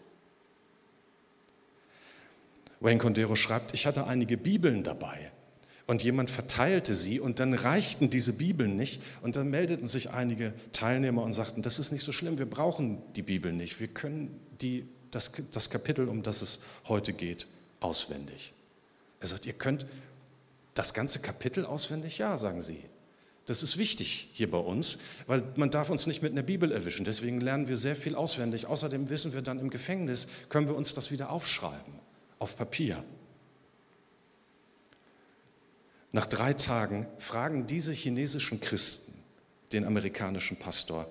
Wayne 2.84 2.98
Condero 2.98 3.34
schreibt, 3.34 3.72
ich 3.72 3.86
hatte 3.86 4.06
einige 4.06 4.36
Bibeln 4.36 4.82
dabei 4.82 5.32
und 5.86 6.02
jemand 6.02 6.30
verteilte 6.30 6.94
sie 6.94 7.18
und 7.18 7.40
dann 7.40 7.54
reichten 7.54 8.10
diese 8.10 8.34
Bibeln 8.34 8.76
nicht 8.76 9.02
und 9.22 9.36
dann 9.36 9.48
meldeten 9.48 9.88
sich 9.88 10.10
einige 10.10 10.52
Teilnehmer 10.72 11.22
und 11.22 11.32
sagten, 11.32 11.62
das 11.62 11.78
ist 11.78 11.92
nicht 11.92 12.04
so 12.04 12.12
schlimm, 12.12 12.38
wir 12.38 12.44
brauchen 12.44 13.00
die 13.16 13.22
Bibel 13.22 13.54
nicht, 13.54 13.80
wir 13.80 13.88
können 13.88 14.38
die, 14.60 14.86
das, 15.10 15.32
das 15.52 15.70
Kapitel, 15.70 16.08
um 16.08 16.22
das 16.22 16.42
es 16.42 16.60
heute 16.86 17.14
geht, 17.14 17.46
auswendig. 17.80 18.52
Er 19.18 19.28
sagt, 19.28 19.46
ihr 19.46 19.54
könnt 19.54 19.86
das 20.74 20.92
ganze 20.92 21.20
Kapitel 21.20 21.64
auswendig? 21.64 22.18
Ja, 22.18 22.36
sagen 22.36 22.60
sie. 22.60 22.82
Das 23.46 23.62
ist 23.62 23.78
wichtig 23.78 24.28
hier 24.34 24.50
bei 24.50 24.58
uns, 24.58 24.98
weil 25.26 25.42
man 25.56 25.70
darf 25.70 25.88
uns 25.88 26.06
nicht 26.06 26.22
mit 26.22 26.32
einer 26.32 26.42
Bibel 26.42 26.70
erwischen. 26.70 27.06
Deswegen 27.06 27.40
lernen 27.40 27.68
wir 27.68 27.78
sehr 27.78 27.96
viel 27.96 28.14
auswendig. 28.14 28.66
Außerdem 28.66 29.08
wissen 29.08 29.32
wir 29.32 29.42
dann 29.42 29.58
im 29.58 29.70
Gefängnis, 29.70 30.28
können 30.50 30.66
wir 30.66 30.74
uns 30.74 30.92
das 30.92 31.10
wieder 31.10 31.30
aufschreiben 31.30 32.03
auf 32.38 32.56
Papier. 32.56 33.02
Nach 36.12 36.26
drei 36.26 36.52
Tagen 36.52 37.06
fragen 37.18 37.66
diese 37.66 37.92
chinesischen 37.92 38.60
Christen 38.60 39.14
den 39.72 39.84
amerikanischen 39.84 40.56
Pastor, 40.56 41.06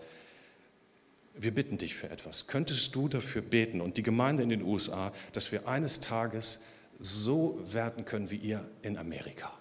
wir 1.36 1.54
bitten 1.54 1.78
dich 1.78 1.96
für 1.96 2.10
etwas. 2.10 2.48
Könntest 2.48 2.96
du 2.96 3.08
dafür 3.08 3.42
beten 3.42 3.82
und 3.82 3.98
die 3.98 4.04
Gemeinde 4.04 4.44
in 4.44 4.50
den 4.50 4.62
USA, 4.62 5.12
dass 5.34 5.52
wir 5.52 5.68
eines 5.68 6.00
Tages 6.00 6.64
so 7.00 7.60
werden 7.66 8.06
können 8.06 8.30
wie 8.30 8.38
ihr 8.38 8.66
in 8.82 8.98
Amerika? 8.98 9.52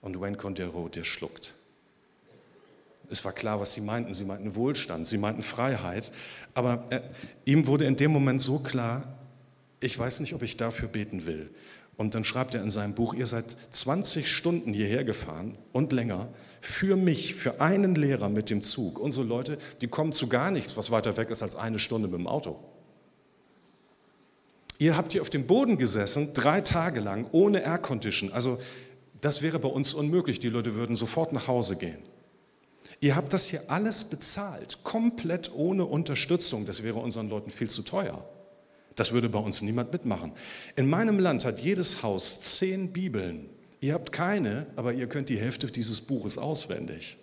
Und 0.00 0.18
Wayne 0.20 0.36
Condero, 0.36 0.88
der 0.88 1.04
schluckt. 1.04 1.54
Es 3.10 3.24
war 3.24 3.32
klar, 3.32 3.60
was 3.60 3.74
sie 3.74 3.82
meinten. 3.82 4.14
Sie 4.14 4.24
meinten 4.24 4.56
Wohlstand, 4.56 5.06
sie 5.06 5.18
meinten 5.18 5.42
Freiheit. 5.42 6.10
Aber 6.54 6.86
äh, 6.90 7.02
ihm 7.44 7.66
wurde 7.66 7.84
in 7.84 7.96
dem 7.96 8.10
Moment 8.10 8.40
so 8.40 8.58
klar, 8.58 9.04
ich 9.82 9.98
weiß 9.98 10.20
nicht, 10.20 10.34
ob 10.34 10.42
ich 10.42 10.56
dafür 10.56 10.88
beten 10.88 11.26
will. 11.26 11.50
Und 11.96 12.14
dann 12.14 12.24
schreibt 12.24 12.54
er 12.54 12.62
in 12.62 12.70
seinem 12.70 12.94
Buch, 12.94 13.14
ihr 13.14 13.26
seid 13.26 13.44
20 13.70 14.30
Stunden 14.30 14.72
hierher 14.72 15.04
gefahren 15.04 15.56
und 15.72 15.92
länger 15.92 16.28
für 16.60 16.96
mich, 16.96 17.34
für 17.34 17.60
einen 17.60 17.94
Lehrer 17.94 18.28
mit 18.28 18.48
dem 18.48 18.62
Zug. 18.62 18.98
Unsere 18.98 19.26
Leute, 19.26 19.58
die 19.80 19.88
kommen 19.88 20.12
zu 20.12 20.28
gar 20.28 20.50
nichts, 20.50 20.76
was 20.76 20.90
weiter 20.90 21.16
weg 21.16 21.30
ist 21.30 21.42
als 21.42 21.56
eine 21.56 21.78
Stunde 21.78 22.08
mit 22.08 22.18
dem 22.18 22.26
Auto. 22.26 22.58
Ihr 24.78 24.96
habt 24.96 25.12
hier 25.12 25.22
auf 25.22 25.30
dem 25.30 25.46
Boden 25.46 25.76
gesessen, 25.78 26.34
drei 26.34 26.60
Tage 26.60 27.00
lang, 27.00 27.26
ohne 27.32 27.62
Air 27.62 27.78
Condition. 27.78 28.32
Also 28.32 28.60
das 29.20 29.42
wäre 29.42 29.58
bei 29.58 29.68
uns 29.68 29.94
unmöglich. 29.94 30.40
Die 30.40 30.48
Leute 30.48 30.74
würden 30.74 30.96
sofort 30.96 31.32
nach 31.32 31.46
Hause 31.46 31.76
gehen. 31.76 32.02
Ihr 33.00 33.16
habt 33.16 33.32
das 33.32 33.46
hier 33.46 33.62
alles 33.68 34.04
bezahlt, 34.04 34.82
komplett 34.82 35.52
ohne 35.54 35.84
Unterstützung. 35.84 36.66
Das 36.66 36.82
wäre 36.82 37.00
unseren 37.00 37.28
Leuten 37.28 37.50
viel 37.50 37.68
zu 37.68 37.82
teuer. 37.82 38.24
Das 38.96 39.12
würde 39.12 39.28
bei 39.28 39.38
uns 39.38 39.62
niemand 39.62 39.92
mitmachen. 39.92 40.32
In 40.76 40.88
meinem 40.88 41.18
Land 41.18 41.44
hat 41.44 41.60
jedes 41.60 42.02
Haus 42.02 42.40
zehn 42.40 42.92
Bibeln. 42.92 43.48
Ihr 43.80 43.94
habt 43.94 44.12
keine, 44.12 44.66
aber 44.76 44.92
ihr 44.92 45.08
könnt 45.08 45.28
die 45.28 45.38
Hälfte 45.38 45.66
dieses 45.66 46.02
Buches 46.02 46.38
auswendig. 46.38 47.16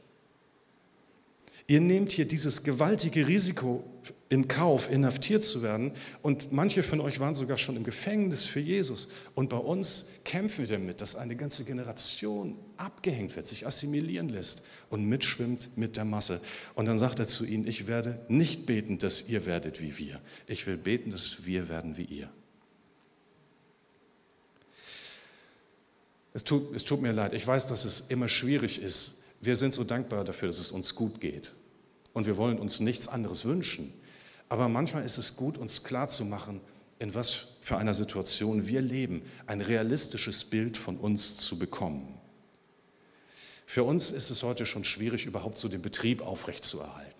Ihr 1.67 1.81
nehmt 1.81 2.11
hier 2.11 2.25
dieses 2.25 2.63
gewaltige 2.63 3.27
Risiko 3.27 3.83
in 4.29 4.47
Kauf, 4.47 4.91
inhaftiert 4.91 5.43
zu 5.43 5.61
werden. 5.61 5.91
Und 6.23 6.51
manche 6.51 6.81
von 6.81 6.99
euch 6.99 7.19
waren 7.19 7.35
sogar 7.35 7.59
schon 7.59 7.75
im 7.75 7.83
Gefängnis 7.83 8.45
für 8.45 8.59
Jesus. 8.59 9.09
Und 9.35 9.49
bei 9.49 9.57
uns 9.57 10.07
kämpfen 10.25 10.67
wir 10.67 10.77
damit, 10.77 10.99
dass 10.99 11.15
eine 11.15 11.35
ganze 11.35 11.65
Generation 11.65 12.55
abgehängt 12.77 13.35
wird, 13.35 13.45
sich 13.45 13.67
assimilieren 13.67 14.29
lässt 14.29 14.63
und 14.89 15.05
mitschwimmt 15.05 15.77
mit 15.77 15.97
der 15.97 16.05
Masse. 16.05 16.41
Und 16.75 16.85
dann 16.85 16.97
sagt 16.97 17.19
er 17.19 17.27
zu 17.27 17.45
ihnen, 17.45 17.67
ich 17.67 17.87
werde 17.87 18.23
nicht 18.27 18.65
beten, 18.65 18.97
dass 18.97 19.29
ihr 19.29 19.45
werdet 19.45 19.81
wie 19.81 19.97
wir. 19.97 20.19
Ich 20.47 20.65
will 20.67 20.77
beten, 20.77 21.11
dass 21.11 21.45
wir 21.45 21.69
werden 21.69 21.97
wie 21.97 22.03
ihr. 22.03 22.29
Es 26.33 26.43
tut, 26.43 26.75
es 26.75 26.83
tut 26.83 27.01
mir 27.01 27.11
leid, 27.11 27.33
ich 27.33 27.45
weiß, 27.45 27.67
dass 27.67 27.85
es 27.85 28.01
immer 28.09 28.29
schwierig 28.29 28.81
ist. 28.81 29.23
Wir 29.41 29.55
sind 29.55 29.73
so 29.73 29.83
dankbar 29.83 30.23
dafür, 30.23 30.47
dass 30.47 30.59
es 30.59 30.71
uns 30.71 30.95
gut 30.95 31.19
geht. 31.19 31.51
Und 32.13 32.25
wir 32.25 32.37
wollen 32.37 32.59
uns 32.59 32.79
nichts 32.79 33.07
anderes 33.07 33.45
wünschen. 33.45 33.93
Aber 34.47 34.67
manchmal 34.67 35.05
ist 35.05 35.17
es 35.17 35.35
gut, 35.35 35.57
uns 35.57 35.83
klarzumachen, 35.83 36.59
in 36.97 37.13
was 37.13 37.57
für 37.61 37.77
einer 37.77 37.93
Situation 37.93 38.67
wir 38.67 38.81
leben, 38.81 39.21
ein 39.47 39.61
realistisches 39.61 40.43
Bild 40.43 40.75
von 40.75 40.97
uns 40.97 41.37
zu 41.37 41.57
bekommen. 41.57 42.18
Für 43.69 43.83
uns 43.83 44.09
ist 44.09 44.31
es 44.31 44.41
heute 44.41 44.65
schon 44.65 44.83
schwierig, 44.83 45.27
überhaupt 45.27 45.59
so 45.59 45.67
den 45.67 45.83
Betrieb 45.83 46.23
aufrechtzuerhalten. 46.23 47.13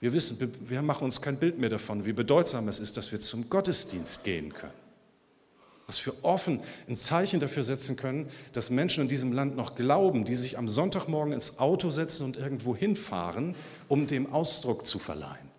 Wir 0.00 0.12
wissen, 0.12 0.52
wir 0.68 0.82
machen 0.82 1.04
uns 1.04 1.22
kein 1.22 1.38
Bild 1.38 1.60
mehr 1.60 1.68
davon, 1.68 2.04
wie 2.04 2.12
bedeutsam 2.12 2.66
es 2.66 2.80
ist, 2.80 2.96
dass 2.96 3.12
wir 3.12 3.20
zum 3.20 3.48
Gottesdienst 3.48 4.24
gehen 4.24 4.52
können 4.52 4.74
was 5.86 6.06
wir 6.06 6.14
offen 6.22 6.60
ein 6.88 6.94
Zeichen 6.94 7.40
dafür 7.40 7.64
setzen 7.64 7.96
können, 7.96 8.28
dass 8.52 8.70
Menschen 8.70 9.02
in 9.02 9.08
diesem 9.08 9.32
Land 9.32 9.56
noch 9.56 9.74
glauben, 9.74 10.24
die 10.24 10.36
sich 10.36 10.56
am 10.56 10.68
Sonntagmorgen 10.68 11.32
ins 11.32 11.58
Auto 11.58 11.90
setzen 11.90 12.24
und 12.26 12.36
irgendwo 12.36 12.76
hinfahren, 12.76 13.56
um 13.88 14.06
dem 14.06 14.32
Ausdruck 14.32 14.86
zu 14.86 15.00
verleihen. 15.00 15.50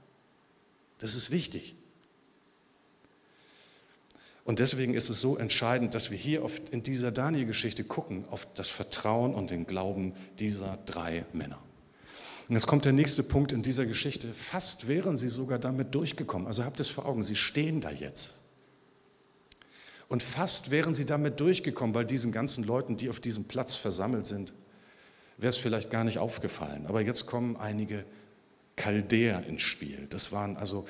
Das 1.00 1.16
ist 1.16 1.32
wichtig. 1.32 1.76
Und 4.44 4.60
deswegen 4.60 4.94
ist 4.94 5.10
es 5.10 5.22
so 5.22 5.38
entscheidend, 5.38 5.94
dass 5.94 6.10
wir 6.10 6.18
hier 6.18 6.44
in 6.72 6.84
dieser 6.84 7.12
Daniel-Geschichte 7.12 7.84
gucken 7.84 8.26
auf 8.32 8.48
das 8.56 8.70
Vertrauen 8.70 9.36
und 9.36 9.52
den 9.52 9.68
Glauben 9.68 10.14
dieser 10.40 10.80
drei 10.86 11.26
Männer. 11.32 11.60
Und 12.48 12.56
jetzt 12.56 12.68
kommt 12.68 12.86
der 12.86 12.92
nächste 12.92 13.24
Punkt 13.24 13.52
in 13.52 13.62
dieser 13.62 13.86
Geschichte. 13.86 14.28
Fast 14.28 14.88
wären 14.88 15.16
sie 15.16 15.30
sogar 15.30 15.60
damit 15.60 15.94
durchgekommen. 15.96 16.48
Also 16.48 16.66
habt 16.66 16.80
es 16.80 16.90
vor 16.90 17.06
Augen, 17.06 17.24
sie 17.24 17.36
stehen 17.36 17.82
da 17.82 17.92
jetzt. 17.92 18.40
Und 20.10 20.22
fast 20.22 20.72
wären 20.72 20.94
sie 20.94 21.06
damit 21.06 21.40
durchgekommen, 21.40 21.96
weil 21.96 22.06
diesen 22.06 22.34
ganzen 22.34 22.66
Leuten, 22.66 22.98
die 22.98 23.10
auf 23.10 23.22
diesem 23.22 23.46
Platz 23.46 23.76
versammelt 23.76 24.26
sind, 24.26 24.52
wäre 25.38 25.50
es 25.50 25.56
vielleicht 25.56 25.92
gar 25.92 26.04
nicht 26.04 26.18
aufgefallen. 26.18 26.88
Aber 26.88 27.00
jetzt 27.00 27.28
kommen 27.28 27.56
einige 27.56 28.04
Chaldäer 28.76 29.46
ins 29.46 29.62
Spiel. 29.62 30.08
Das 30.10 30.34
waren 30.34 30.58
also 30.58 30.86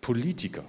Politiker 0.00 0.64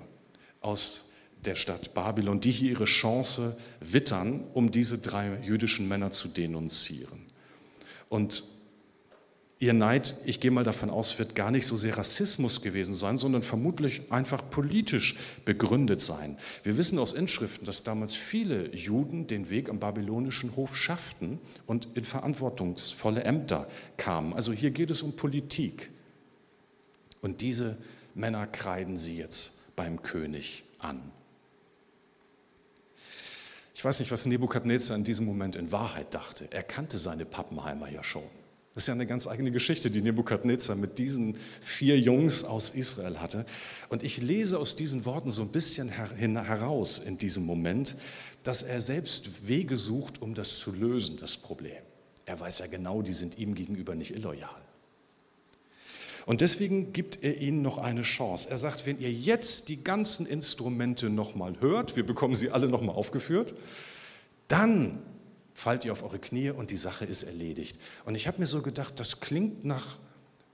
aus 0.62 1.11
der 1.46 1.56
Stadt 1.56 1.94
Babylon, 1.94 2.40
die 2.40 2.52
hier 2.52 2.72
ihre 2.72 2.86
Chance 2.86 3.58
wittern, 3.80 4.44
um 4.54 4.72
diese 4.72 5.00
drei 5.00 5.40
jüdischen 5.44 5.88
Männer 5.88 6.12
zu 6.12 6.28
denunzieren. 6.28 7.20
Und 8.10 8.44
Ihr 9.62 9.74
Neid, 9.74 10.16
ich 10.26 10.40
gehe 10.40 10.50
mal 10.50 10.64
davon 10.64 10.90
aus, 10.90 11.20
wird 11.20 11.36
gar 11.36 11.52
nicht 11.52 11.68
so 11.68 11.78
sehr 11.78 11.96
Rassismus 11.96 12.64
gewesen 12.64 12.96
sein, 12.96 13.16
sondern 13.16 13.44
vermutlich 13.44 14.12
einfach 14.12 14.50
politisch 14.50 15.18
begründet 15.46 16.02
sein. 16.02 16.40
Wir 16.64 16.78
wissen 16.78 16.98
aus 16.98 17.14
Inschriften, 17.14 17.66
dass 17.66 17.84
damals 17.84 18.16
viele 18.16 18.76
Juden 18.76 19.28
den 19.28 19.52
Weg 19.52 19.70
am 19.70 19.78
babylonischen 19.78 20.56
Hof 20.56 20.76
schafften 20.76 21.38
und 21.68 21.90
in 21.94 22.06
verantwortungsvolle 22.06 23.24
Ämter 23.24 23.68
kamen. 23.98 24.34
Also 24.34 24.52
hier 24.52 24.72
geht 24.72 24.90
es 24.90 25.04
um 25.04 25.16
Politik. 25.16 25.92
Und 27.22 27.42
diese 27.42 27.78
Männer 28.16 28.48
kreiden 28.48 28.98
sie 28.98 29.16
jetzt 29.16 29.76
beim 29.76 30.02
König 30.02 30.64
an. 30.80 31.12
Ich 33.82 33.86
weiß 33.86 34.00
nicht, 34.00 34.12
was 34.12 34.28
Nebukadnezar 34.28 34.96
in 34.96 35.04
diesem 35.04 35.26
Moment 35.26 35.56
in 35.56 35.72
Wahrheit 35.72 36.14
dachte. 36.14 36.48
Er 36.52 36.62
kannte 36.62 37.00
seine 37.00 37.26
Pappenheimer 37.26 37.90
ja 37.90 38.04
schon. 38.04 38.22
Das 38.76 38.84
ist 38.84 38.88
ja 38.90 38.94
eine 38.94 39.08
ganz 39.08 39.26
eigene 39.26 39.50
Geschichte, 39.50 39.90
die 39.90 40.04
Nebukadnezar 40.04 40.76
mit 40.76 41.00
diesen 41.00 41.36
vier 41.62 42.00
Jungs 42.00 42.44
aus 42.44 42.76
Israel 42.76 43.18
hatte. 43.22 43.44
Und 43.90 44.04
ich 44.04 44.22
lese 44.22 44.60
aus 44.60 44.76
diesen 44.76 45.04
Worten 45.06 45.32
so 45.32 45.42
ein 45.42 45.52
bisschen 45.52 45.90
heraus 45.90 47.00
in 47.00 47.18
diesem 47.18 47.44
Moment, 47.44 47.96
dass 48.44 48.62
er 48.62 48.82
selbst 48.82 49.48
Wege 49.48 49.76
sucht, 49.76 50.22
um 50.22 50.36
das 50.36 50.60
zu 50.60 50.74
lösen, 50.74 51.18
das 51.20 51.36
Problem. 51.36 51.82
Er 52.28 52.40
weiß 52.40 52.60
ja 52.60 52.68
genau, 52.68 53.02
die 53.02 53.14
sind 53.14 53.40
ihm 53.40 53.56
gegenüber 53.56 53.96
nicht 53.96 54.14
illoyal. 54.14 54.62
Und 56.26 56.42
deswegen 56.42 56.94
gibt 56.94 57.24
er 57.24 57.38
ihnen 57.38 57.62
noch 57.62 57.78
eine 57.78 58.04
Chance. 58.04 58.50
Er 58.50 58.58
sagt, 58.58 58.86
wenn 58.86 59.00
ihr 59.00 59.12
jetzt 59.12 59.70
die 59.70 59.84
ganzen 59.84 60.26
Instrumente 60.26 61.10
nochmal 61.10 61.60
hört, 61.60 61.96
wir 61.96 62.06
bekommen 62.06 62.36
sie 62.36 62.52
alle 62.52 62.68
nochmal 62.68 62.96
aufgeführt, 62.96 63.56
dann 64.48 65.00
fallt 65.54 65.86
ihr 65.86 65.92
auf 65.92 66.04
eure 66.04 66.20
Knie 66.20 66.52
und 66.52 66.72
die 66.72 66.78
Sache 66.78 67.06
ist 67.06 67.24
erledigt. 67.24 67.80
Und 68.06 68.16
ich 68.16 68.28
habe 68.28 68.40
mir 68.40 68.48
so 68.48 68.62
gedacht, 68.62 69.00
das 69.00 69.20
klingt 69.20 69.64
nach, 69.64 69.98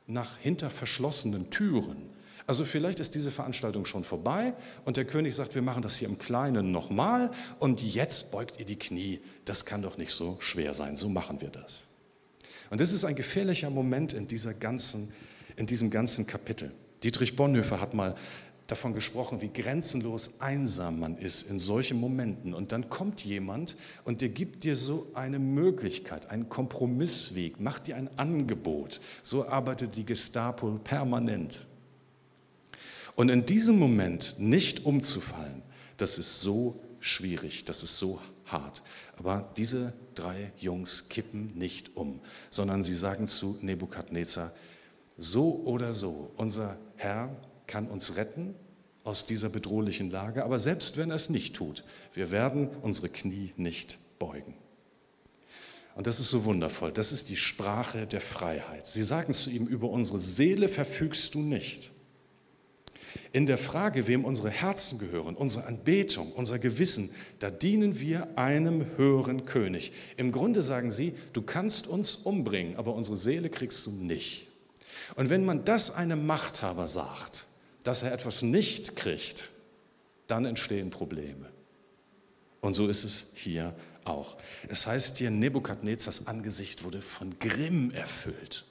nach 0.06 0.38
hinter 0.38 0.70
verschlossenen 0.70 1.50
Türen. 1.50 2.10
Also 2.48 2.64
vielleicht 2.64 3.02
ist 3.02 3.14
diese 3.14 3.30
Veranstaltung 3.30 3.86
schon 3.86 4.06
vorbei 4.06 4.54
und 4.86 4.96
der 4.96 5.04
König 5.04 5.36
sagt, 5.36 5.54
wir 5.54 5.62
machen 5.62 5.82
das 5.82 5.98
hier 5.98 6.08
im 6.08 6.18
Kleinen 6.18 6.72
nochmal 6.72 7.30
und 7.60 7.82
jetzt 7.82 8.32
beugt 8.32 8.58
ihr 8.58 8.66
die 8.66 8.80
Knie. 8.80 9.20
Das 9.44 9.66
kann 9.66 9.82
doch 9.82 9.98
nicht 9.98 10.12
so 10.12 10.38
schwer 10.40 10.74
sein, 10.74 10.96
so 10.96 11.10
machen 11.10 11.42
wir 11.42 11.50
das. 11.50 11.88
Und 12.70 12.80
das 12.80 12.94
ist 12.94 13.04
ein 13.04 13.16
gefährlicher 13.16 13.70
Moment 13.70 14.14
in, 14.14 14.30
dieser 14.30 14.54
ganzen, 14.54 15.14
in 15.58 15.66
diesem 15.66 15.90
ganzen 15.90 16.26
Kapitel. 16.26 16.72
Dietrich 17.04 17.36
Bonhoeffer 17.36 17.82
hat 17.82 17.94
mal 17.94 18.16
davon 18.68 18.94
gesprochen, 18.94 19.42
wie 19.42 19.52
grenzenlos 19.52 20.40
einsam 20.40 21.00
man 21.00 21.18
ist 21.18 21.50
in 21.50 21.58
solchen 21.58 22.00
Momenten. 22.00 22.54
Und 22.54 22.72
dann 22.72 22.90
kommt 22.90 23.24
jemand 23.24 23.76
und 24.04 24.22
der 24.22 24.30
gibt 24.30 24.64
dir 24.64 24.76
so 24.76 25.08
eine 25.14 25.40
Möglichkeit, 25.40 26.30
einen 26.30 26.50
Kompromissweg, 26.50 27.60
macht 27.60 27.88
dir 27.88 27.96
ein 27.96 28.10
Angebot. 28.18 29.00
So 29.24 29.48
arbeitet 29.48 29.96
die 29.96 30.06
Gestapo 30.06 30.80
permanent. 30.84 31.66
Und 33.16 33.30
in 33.30 33.46
diesem 33.46 33.80
Moment 33.80 34.36
nicht 34.38 34.86
umzufallen, 34.86 35.64
das 35.96 36.20
ist 36.20 36.42
so 36.42 36.80
schwierig, 37.00 37.66
das 37.66 37.84
ist 37.84 37.98
so 37.98 38.22
hart. 38.46 38.84
Aber 39.18 39.50
diese 39.58 39.94
drei 40.14 40.52
Jungs 40.60 41.10
kippen 41.10 41.58
nicht 41.58 41.96
um, 41.96 42.20
sondern 42.50 42.84
sie 42.84 42.96
sagen 42.96 43.28
zu 43.28 43.58
Nebukadnezar, 43.62 44.52
so 45.18 45.64
oder 45.66 45.94
so, 45.94 46.32
unser 46.38 46.78
Herr 46.96 47.36
kann 47.66 47.88
uns 47.88 48.16
retten 48.16 48.56
aus 49.04 49.26
dieser 49.26 49.50
bedrohlichen 49.50 50.12
Lage, 50.12 50.44
aber 50.44 50.60
selbst 50.60 50.98
wenn 50.98 51.10
er 51.10 51.16
es 51.16 51.30
nicht 51.30 51.56
tut, 51.56 51.84
wir 52.14 52.32
werden 52.32 52.70
unsere 52.82 53.10
Knie 53.10 53.54
nicht 53.56 53.98
beugen. 54.20 54.54
Und 55.96 56.06
das 56.06 56.20
ist 56.20 56.30
so 56.30 56.46
wundervoll. 56.46 56.92
Das 56.92 57.12
ist 57.12 57.30
die 57.30 57.36
Sprache 57.36 58.06
der 58.06 58.22
Freiheit. 58.22 58.86
Sie 58.86 59.02
sagen 59.02 59.34
zu 59.34 59.50
ihm, 59.50 59.66
über 59.66 59.90
unsere 59.90 60.20
Seele 60.20 60.68
verfügst 60.68 61.34
du 61.34 61.40
nicht. 61.40 61.92
in 63.34 63.46
der 63.46 63.58
Frage, 63.58 64.08
wem 64.08 64.26
unsere 64.26 64.50
Herzen 64.50 65.00
gehören, 65.00 65.36
unsere 65.36 65.66
Anbetung, 65.66 66.32
unser 66.34 66.60
Gewissen, 66.60 67.10
da 67.40 67.50
dienen 67.50 68.00
wir 68.00 68.38
einem 68.38 68.86
höheren 68.98 69.46
König. 69.46 69.92
Im 70.18 70.32
Grunde 70.32 70.62
sagen 70.62 70.92
sie, 70.92 71.14
du 71.34 71.42
kannst 71.42 71.88
uns 71.88 72.16
umbringen, 72.16 72.76
aber 72.78 72.94
unsere 72.96 73.18
Seele 73.18 73.50
kriegst 73.50 73.86
du 73.86 73.92
nicht. 73.92 74.47
Und 75.16 75.30
wenn 75.30 75.46
man 75.46 75.66
das 75.66 75.96
einem 75.96 76.26
Machthaber 76.26 76.88
sagt, 76.88 77.46
dass 77.84 78.04
er 78.04 78.14
etwas 78.14 78.42
nicht 78.42 78.96
kriegt, 78.96 79.52
dann 80.28 80.46
entstehen 80.46 80.90
Probleme. 80.90 81.50
Und 82.62 82.74
so 82.74 82.88
ist 82.88 83.04
es 83.04 83.34
hier 83.36 83.74
auch. 84.04 84.38
Es 84.68 84.88
heißt 84.88 85.18
hier, 85.18 85.32
Nebukadnezars 85.32 86.28
Angesicht 86.28 86.84
wurde 86.84 87.02
von 87.02 87.40
Grimm 87.40 87.92
erfüllt. 87.92 88.66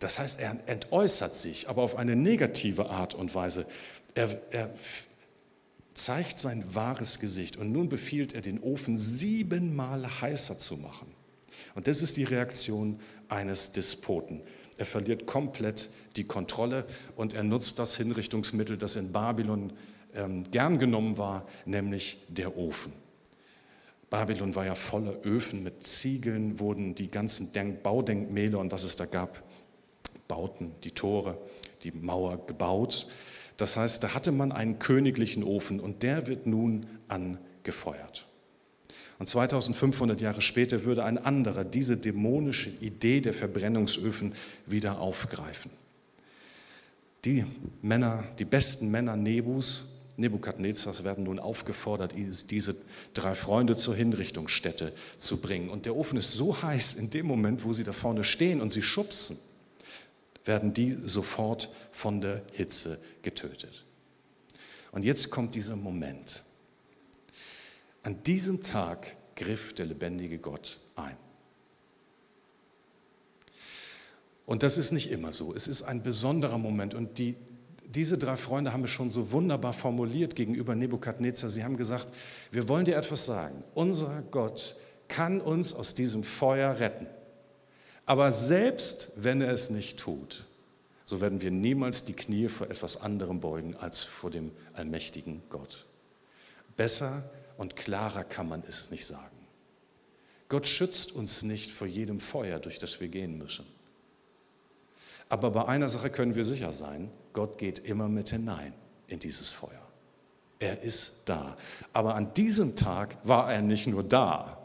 Das 0.00 0.18
heißt, 0.18 0.40
er 0.40 0.56
entäußert 0.66 1.34
sich, 1.34 1.68
aber 1.68 1.82
auf 1.82 1.96
eine 1.96 2.14
negative 2.14 2.90
Art 2.90 3.14
und 3.14 3.34
Weise. 3.34 3.66
Er, 4.14 4.38
er 4.50 4.70
zeigt 5.94 6.38
sein 6.38 6.62
wahres 6.74 7.20
Gesicht 7.20 7.56
und 7.56 7.72
nun 7.72 7.88
befiehlt 7.88 8.34
er, 8.34 8.42
den 8.42 8.60
Ofen 8.60 8.96
siebenmal 8.96 10.20
heißer 10.20 10.58
zu 10.58 10.76
machen. 10.76 11.06
Und 11.74 11.86
das 11.86 12.02
ist 12.02 12.16
die 12.16 12.24
Reaktion 12.24 13.00
eines 13.28 13.72
Despoten. 13.72 14.40
Er 14.76 14.86
verliert 14.86 15.26
komplett 15.26 15.88
die 16.16 16.24
Kontrolle 16.24 16.84
und 17.16 17.34
er 17.34 17.44
nutzt 17.44 17.78
das 17.78 17.96
Hinrichtungsmittel, 17.96 18.76
das 18.76 18.96
in 18.96 19.12
Babylon 19.12 19.72
ähm, 20.14 20.44
gern 20.50 20.78
genommen 20.78 21.16
war, 21.16 21.46
nämlich 21.64 22.18
der 22.28 22.56
Ofen. 22.56 22.92
Babylon 24.10 24.54
war 24.54 24.66
ja 24.66 24.74
voller 24.74 25.14
Öfen, 25.24 25.62
mit 25.62 25.86
Ziegeln 25.86 26.60
wurden 26.60 26.94
die 26.94 27.08
ganzen 27.08 27.52
Denk 27.52 27.82
Baudenkmäler 27.82 28.58
und 28.58 28.72
was 28.72 28.84
es 28.84 28.96
da 28.96 29.06
gab 29.06 29.42
bauten 30.28 30.74
die 30.84 30.90
Tore, 30.90 31.38
die 31.82 31.92
Mauer 31.92 32.46
gebaut. 32.46 33.06
Das 33.56 33.76
heißt, 33.76 34.02
da 34.02 34.14
hatte 34.14 34.32
man 34.32 34.52
einen 34.52 34.78
königlichen 34.78 35.44
Ofen 35.44 35.80
und 35.80 36.02
der 36.02 36.26
wird 36.26 36.46
nun 36.46 36.86
angefeuert. 37.08 38.26
Und 39.18 39.28
2500 39.28 40.20
Jahre 40.20 40.40
später 40.40 40.84
würde 40.84 41.04
ein 41.04 41.18
anderer 41.18 41.64
diese 41.64 41.96
dämonische 41.96 42.70
Idee 42.70 43.20
der 43.20 43.32
Verbrennungsöfen 43.32 44.34
wieder 44.66 44.98
aufgreifen. 44.98 45.70
Die 47.24 47.44
Männer, 47.80 48.24
die 48.38 48.44
besten 48.44 48.90
Männer 48.90 49.16
Nebus, 49.16 50.00
Nebukadnezars 50.16 51.04
werden 51.04 51.24
nun 51.24 51.38
aufgefordert, 51.38 52.14
diese 52.16 52.76
drei 53.14 53.34
Freunde 53.34 53.76
zur 53.76 53.94
Hinrichtungsstätte 53.94 54.92
zu 55.18 55.40
bringen. 55.40 55.70
Und 55.70 55.86
der 55.86 55.96
Ofen 55.96 56.18
ist 56.18 56.32
so 56.32 56.62
heiß 56.62 56.94
in 56.94 57.10
dem 57.10 57.26
Moment, 57.26 57.64
wo 57.64 57.72
sie 57.72 57.84
da 57.84 57.92
vorne 57.92 58.24
stehen 58.24 58.60
und 58.60 58.70
sie 58.70 58.82
schubsen 58.82 59.36
werden 60.44 60.74
die 60.74 60.96
sofort 61.04 61.70
von 61.92 62.20
der 62.20 62.42
Hitze 62.52 62.98
getötet. 63.22 63.84
Und 64.92 65.04
jetzt 65.04 65.30
kommt 65.30 65.54
dieser 65.54 65.76
Moment. 65.76 66.44
An 68.04 68.22
diesem 68.22 68.62
Tag 68.62 69.16
griff 69.34 69.74
der 69.74 69.86
lebendige 69.86 70.38
Gott 70.38 70.78
ein. 70.94 71.16
Und 74.46 74.62
das 74.62 74.76
ist 74.76 74.92
nicht 74.92 75.10
immer 75.10 75.32
so. 75.32 75.54
Es 75.54 75.66
ist 75.66 75.82
ein 75.82 76.02
besonderer 76.02 76.58
Moment. 76.58 76.94
Und 76.94 77.18
die, 77.18 77.34
diese 77.86 78.18
drei 78.18 78.36
Freunde 78.36 78.74
haben 78.74 78.84
es 78.84 78.90
schon 78.90 79.08
so 79.08 79.32
wunderbar 79.32 79.72
formuliert 79.72 80.36
gegenüber 80.36 80.74
Nebukadnezar. 80.74 81.48
Sie 81.48 81.64
haben 81.64 81.78
gesagt, 81.78 82.08
wir 82.52 82.68
wollen 82.68 82.84
dir 82.84 82.96
etwas 82.96 83.24
sagen. 83.24 83.64
Unser 83.74 84.22
Gott 84.30 84.76
kann 85.08 85.40
uns 85.40 85.72
aus 85.72 85.94
diesem 85.94 86.24
Feuer 86.24 86.78
retten. 86.78 87.06
Aber 88.04 88.32
selbst 88.32 89.12
wenn 89.16 89.40
er 89.40 89.52
es 89.52 89.70
nicht 89.70 89.98
tut, 89.98 90.44
so 91.06 91.22
werden 91.22 91.40
wir 91.40 91.50
niemals 91.50 92.04
die 92.04 92.12
Knie 92.12 92.48
vor 92.48 92.68
etwas 92.70 93.00
anderem 93.00 93.40
beugen 93.40 93.74
als 93.76 94.02
vor 94.02 94.30
dem 94.30 94.50
allmächtigen 94.74 95.42
Gott. 95.48 95.86
Besser 96.76 97.22
und 97.56 97.76
klarer 97.76 98.24
kann 98.24 98.48
man 98.48 98.62
es 98.66 98.90
nicht 98.90 99.06
sagen. 99.06 99.34
Gott 100.48 100.66
schützt 100.66 101.12
uns 101.12 101.42
nicht 101.42 101.70
vor 101.70 101.86
jedem 101.86 102.20
Feuer, 102.20 102.58
durch 102.58 102.78
das 102.78 103.00
wir 103.00 103.08
gehen 103.08 103.38
müssen. 103.38 103.66
Aber 105.28 105.50
bei 105.50 105.64
einer 105.66 105.88
Sache 105.88 106.10
können 106.10 106.34
wir 106.34 106.44
sicher 106.44 106.72
sein, 106.72 107.10
Gott 107.32 107.58
geht 107.58 107.80
immer 107.80 108.08
mit 108.08 108.28
hinein 108.28 108.74
in 109.08 109.18
dieses 109.18 109.50
Feuer. 109.50 109.70
Er 110.58 110.80
ist 110.80 111.28
da. 111.28 111.56
Aber 111.92 112.14
an 112.14 112.32
diesem 112.34 112.76
Tag 112.76 113.16
war 113.24 113.52
er 113.52 113.62
nicht 113.62 113.86
nur 113.86 114.04
da, 114.04 114.58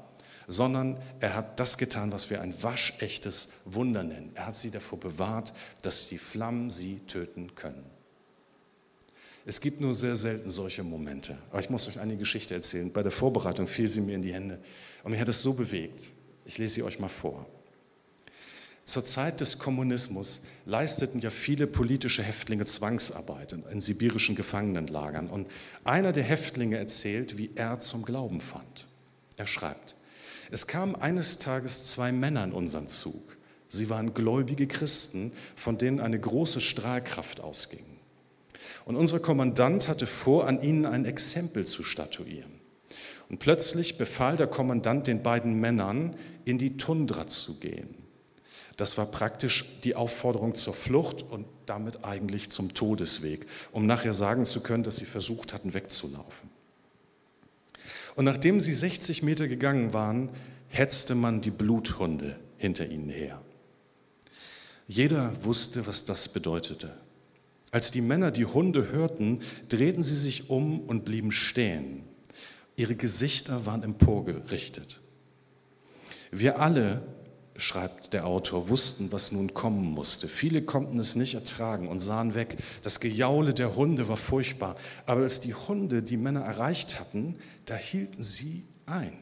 sondern 0.47 0.97
er 1.19 1.35
hat 1.35 1.59
das 1.59 1.77
getan, 1.77 2.11
was 2.11 2.29
wir 2.29 2.41
ein 2.41 2.61
waschechtes 2.61 3.61
Wunder 3.65 4.03
nennen. 4.03 4.31
Er 4.35 4.47
hat 4.47 4.55
sie 4.55 4.71
davor 4.71 4.99
bewahrt, 4.99 5.53
dass 5.81 6.09
die 6.09 6.17
Flammen 6.17 6.69
sie 6.69 6.99
töten 7.07 7.55
können. 7.55 7.85
Es 9.45 9.61
gibt 9.61 9.81
nur 9.81 9.95
sehr 9.95 10.15
selten 10.15 10.51
solche 10.51 10.83
Momente. 10.83 11.37
Aber 11.49 11.59
ich 11.59 11.69
muss 11.69 11.87
euch 11.87 11.99
eine 11.99 12.17
Geschichte 12.17 12.53
erzählen. 12.53 12.91
Bei 12.91 13.03
der 13.03 13.11
Vorbereitung 13.11 13.67
fiel 13.67 13.87
sie 13.87 14.01
mir 14.01 14.15
in 14.15 14.21
die 14.21 14.33
Hände 14.33 14.59
und 15.03 15.11
mich 15.11 15.21
hat 15.21 15.29
es 15.29 15.41
so 15.41 15.53
bewegt. 15.53 16.11
Ich 16.45 16.57
lese 16.57 16.75
sie 16.75 16.83
euch 16.83 16.99
mal 16.99 17.07
vor. 17.07 17.45
Zur 18.89 19.05
Zeit 19.05 19.39
des 19.39 19.59
Kommunismus 19.59 20.41
leisteten 20.65 21.19
ja 21.21 21.29
viele 21.29 21.67
politische 21.67 22.23
Häftlinge 22.23 22.65
Zwangsarbeit 22.65 23.53
in, 23.71 23.81
sibirischen 23.81 24.35
Gefangenenlagern. 24.35 25.29
Und 25.29 25.47
einer 25.83 26.11
der 26.11 26.23
Häftlinge 26.23 26.77
erzählt, 26.77 27.37
wie 27.37 27.51
er 27.53 27.79
zum 27.81 28.03
Glauben 28.03 28.41
fand. 28.41 28.87
Er 29.37 29.45
schreibt, 29.45 29.95
es 30.49 30.65
kamen 30.65 30.95
eines 30.95 31.37
Tages 31.37 31.85
zwei 31.85 32.11
Männer 32.11 32.43
in 32.43 32.51
unseren 32.51 32.87
Zug. 32.87 33.37
Sie 33.67 33.89
waren 33.89 34.15
gläubige 34.15 34.65
Christen, 34.65 35.31
von 35.55 35.77
denen 35.77 35.99
eine 35.99 36.19
große 36.19 36.59
Strahlkraft 36.59 37.41
ausging. 37.41 37.85
Und 38.85 38.95
unser 38.95 39.19
Kommandant 39.19 39.87
hatte 39.87 40.07
vor, 40.07 40.47
an 40.47 40.61
ihnen 40.61 40.85
ein 40.85 41.05
Exempel 41.05 41.65
zu 41.65 41.83
statuieren. 41.83 42.51
Und 43.29 43.39
plötzlich 43.39 43.97
befahl 43.97 44.37
der 44.37 44.47
Kommandant 44.47 45.07
den 45.07 45.21
beiden 45.21 45.59
Männern, 45.59 46.15
in 46.45 46.57
die 46.57 46.77
Tundra 46.77 47.27
zu 47.27 47.59
gehen. 47.59 47.95
Das 48.75 48.97
war 48.97 49.05
praktisch 49.05 49.81
die 49.83 49.95
Aufforderung 49.95 50.55
zur 50.55 50.73
Flucht 50.73 51.21
und 51.21 51.45
damit 51.65 52.05
eigentlich 52.05 52.49
zum 52.49 52.73
Todesweg, 52.73 53.45
um 53.71 53.85
nachher 53.85 54.13
sagen 54.13 54.45
zu 54.45 54.61
können, 54.61 54.83
dass 54.83 54.95
sie 54.95 55.05
versucht 55.05 55.53
hatten, 55.53 55.73
wegzulaufen. 55.73 56.49
Und 58.15 58.25
nachdem 58.25 58.61
sie 58.61 58.73
60 58.73 59.21
Meter 59.21 59.47
gegangen 59.47 59.93
waren, 59.93 60.29
hetzte 60.69 61.13
man 61.13 61.41
die 61.41 61.51
Bluthunde 61.51 62.39
hinter 62.57 62.87
ihnen 62.87 63.09
her. 63.09 63.41
Jeder 64.87 65.33
wusste, 65.43 65.85
was 65.85 66.05
das 66.05 66.29
bedeutete. 66.29 66.91
Als 67.71 67.91
die 67.91 68.01
Männer 68.01 68.31
die 68.31 68.45
Hunde 68.45 68.91
hörten, 68.91 69.41
drehten 69.67 70.03
sie 70.03 70.15
sich 70.15 70.49
um 70.49 70.79
und 70.81 71.05
blieben 71.05 71.31
stehen. 71.31 72.03
Ihre 72.75 72.95
Gesichter 72.95 73.65
waren 73.65 73.83
emporgerichtet. 73.83 74.99
Wir 76.31 76.59
alle 76.59 77.01
schreibt 77.55 78.13
der 78.13 78.25
Autor, 78.25 78.69
wussten, 78.69 79.11
was 79.11 79.31
nun 79.31 79.53
kommen 79.53 79.83
musste. 79.83 80.27
Viele 80.27 80.61
konnten 80.61 80.97
es 80.99 81.15
nicht 81.15 81.33
ertragen 81.35 81.87
und 81.87 81.99
sahen 81.99 82.33
weg. 82.33 82.57
Das 82.83 82.99
Gejaule 82.99 83.53
der 83.53 83.75
Hunde 83.75 84.07
war 84.07 84.17
furchtbar. 84.17 84.75
Aber 85.05 85.21
als 85.21 85.41
die 85.41 85.53
Hunde 85.53 86.01
die 86.01 86.17
Männer 86.17 86.41
erreicht 86.41 86.99
hatten, 86.99 87.35
da 87.65 87.75
hielten 87.75 88.23
sie 88.23 88.63
ein. 88.85 89.13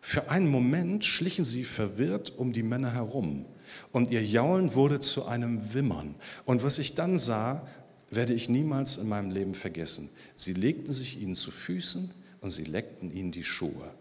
Für 0.00 0.30
einen 0.30 0.48
Moment 0.48 1.04
schlichen 1.04 1.44
sie 1.44 1.64
verwirrt 1.64 2.36
um 2.36 2.52
die 2.52 2.62
Männer 2.62 2.92
herum 2.92 3.44
und 3.92 4.10
ihr 4.10 4.24
Jaulen 4.24 4.74
wurde 4.74 5.00
zu 5.00 5.26
einem 5.26 5.74
Wimmern. 5.74 6.14
Und 6.44 6.62
was 6.62 6.78
ich 6.78 6.94
dann 6.94 7.18
sah, 7.18 7.66
werde 8.10 8.34
ich 8.34 8.48
niemals 8.48 8.98
in 8.98 9.08
meinem 9.08 9.30
Leben 9.30 9.54
vergessen. 9.54 10.10
Sie 10.34 10.52
legten 10.52 10.92
sich 10.92 11.20
ihnen 11.20 11.34
zu 11.34 11.50
Füßen 11.50 12.10
und 12.40 12.50
sie 12.50 12.64
leckten 12.64 13.14
ihnen 13.14 13.30
die 13.30 13.44
Schuhe. 13.44 13.94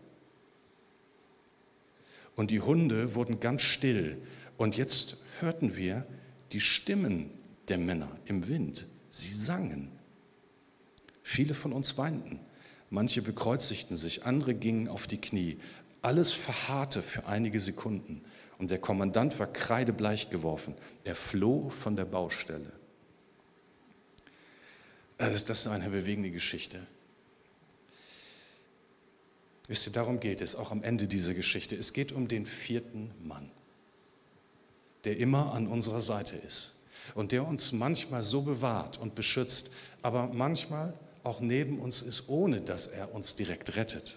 Und 2.36 2.52
die 2.52 2.62
Hunde 2.62 3.16
wurden 3.16 3.40
ganz 3.40 3.62
still. 3.62 4.18
Und 4.58 4.78
jetzt 4.78 5.26
hörten 5.42 5.76
wir 5.76 6.06
die 6.54 6.62
Stimmen 6.62 7.30
der 7.68 7.78
Männer 7.78 8.10
im 8.26 8.48
Wind. 8.48 8.86
Sie 9.12 9.32
sangen. 9.32 9.90
Viele 11.22 11.54
von 11.54 11.74
uns 11.74 11.98
weinten. 11.98 12.40
Manche 12.90 13.22
bekreuzigten 13.22 13.96
sich, 13.96 14.26
andere 14.26 14.56
gingen 14.56 14.88
auf 14.88 15.06
die 15.06 15.22
Knie. 15.22 15.58
Alles 16.02 16.32
verharrte 16.32 17.04
für 17.04 17.26
einige 17.26 17.60
Sekunden. 17.60 18.24
Und 18.58 18.72
der 18.72 18.80
Kommandant 18.80 19.40
war 19.40 19.48
kreidebleich 19.48 20.30
geworfen. 20.30 20.76
Er 21.04 21.16
floh 21.16 21.70
von 21.70 21.96
der 21.96 22.06
Baustelle. 22.06 22.72
Ist 25.18 25.50
das 25.50 25.68
eine 25.68 25.90
bewegende 25.90 26.32
Geschichte? 26.32 26.80
Wisst 29.68 29.88
ihr, 29.88 29.94
darum 29.94 30.20
geht 30.20 30.42
es 30.42 30.56
auch 30.56 30.72
am 30.72 30.82
Ende 30.82 31.08
dieser 31.08 31.34
Geschichte. 31.34 31.76
Es 31.76 31.94
geht 31.94 32.12
um 32.12 32.28
den 32.28 32.46
vierten 32.46 33.12
Mann, 33.24 33.52
der 35.04 35.18
immer 35.18 35.54
an 35.54 35.68
unserer 35.68 36.02
Seite 36.02 36.36
ist 36.38 36.80
und 37.16 37.32
der 37.32 37.46
uns 37.46 37.72
manchmal 37.72 38.24
so 38.24 38.42
bewahrt 38.42 38.98
und 38.98 39.14
beschützt, 39.14 39.72
aber 40.02 40.28
manchmal 40.28 40.94
auch 41.24 41.40
neben 41.40 41.80
uns 41.80 42.02
ist, 42.02 42.30
ohne 42.30 42.62
dass 42.62 42.88
er 42.88 43.14
uns 43.14 43.36
direkt 43.36 43.76
rettet. 43.76 44.16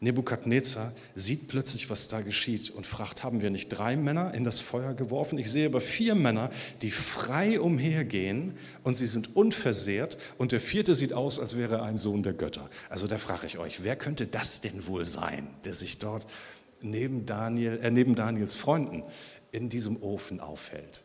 Nebukadnezar 0.00 0.92
sieht 1.16 1.48
plötzlich, 1.48 1.90
was 1.90 2.06
da 2.06 2.20
geschieht 2.20 2.70
und 2.70 2.86
fragt, 2.86 3.24
haben 3.24 3.40
wir 3.40 3.50
nicht 3.50 3.68
drei 3.70 3.96
Männer 3.96 4.32
in 4.32 4.44
das 4.44 4.60
Feuer 4.60 4.94
geworfen? 4.94 5.38
Ich 5.38 5.50
sehe 5.50 5.66
aber 5.66 5.80
vier 5.80 6.14
Männer, 6.14 6.50
die 6.82 6.92
frei 6.92 7.60
umhergehen 7.60 8.56
und 8.84 8.96
sie 8.96 9.08
sind 9.08 9.34
unversehrt 9.34 10.16
und 10.38 10.52
der 10.52 10.60
vierte 10.60 10.94
sieht 10.94 11.12
aus, 11.12 11.40
als 11.40 11.56
wäre 11.56 11.76
er 11.76 11.82
ein 11.82 11.98
Sohn 11.98 12.22
der 12.22 12.32
Götter. 12.32 12.70
Also 12.88 13.08
da 13.08 13.18
frage 13.18 13.46
ich 13.46 13.58
euch, 13.58 13.82
wer 13.82 13.96
könnte 13.96 14.28
das 14.28 14.60
denn 14.60 14.86
wohl 14.86 15.04
sein, 15.04 15.48
der 15.64 15.74
sich 15.74 15.98
dort 15.98 16.26
neben, 16.80 17.26
Daniel, 17.26 17.80
äh, 17.82 17.90
neben 17.90 18.14
Daniels 18.14 18.54
Freunden 18.54 19.02
in 19.50 19.68
diesem 19.68 20.00
Ofen 20.00 20.38
aufhält? 20.38 21.02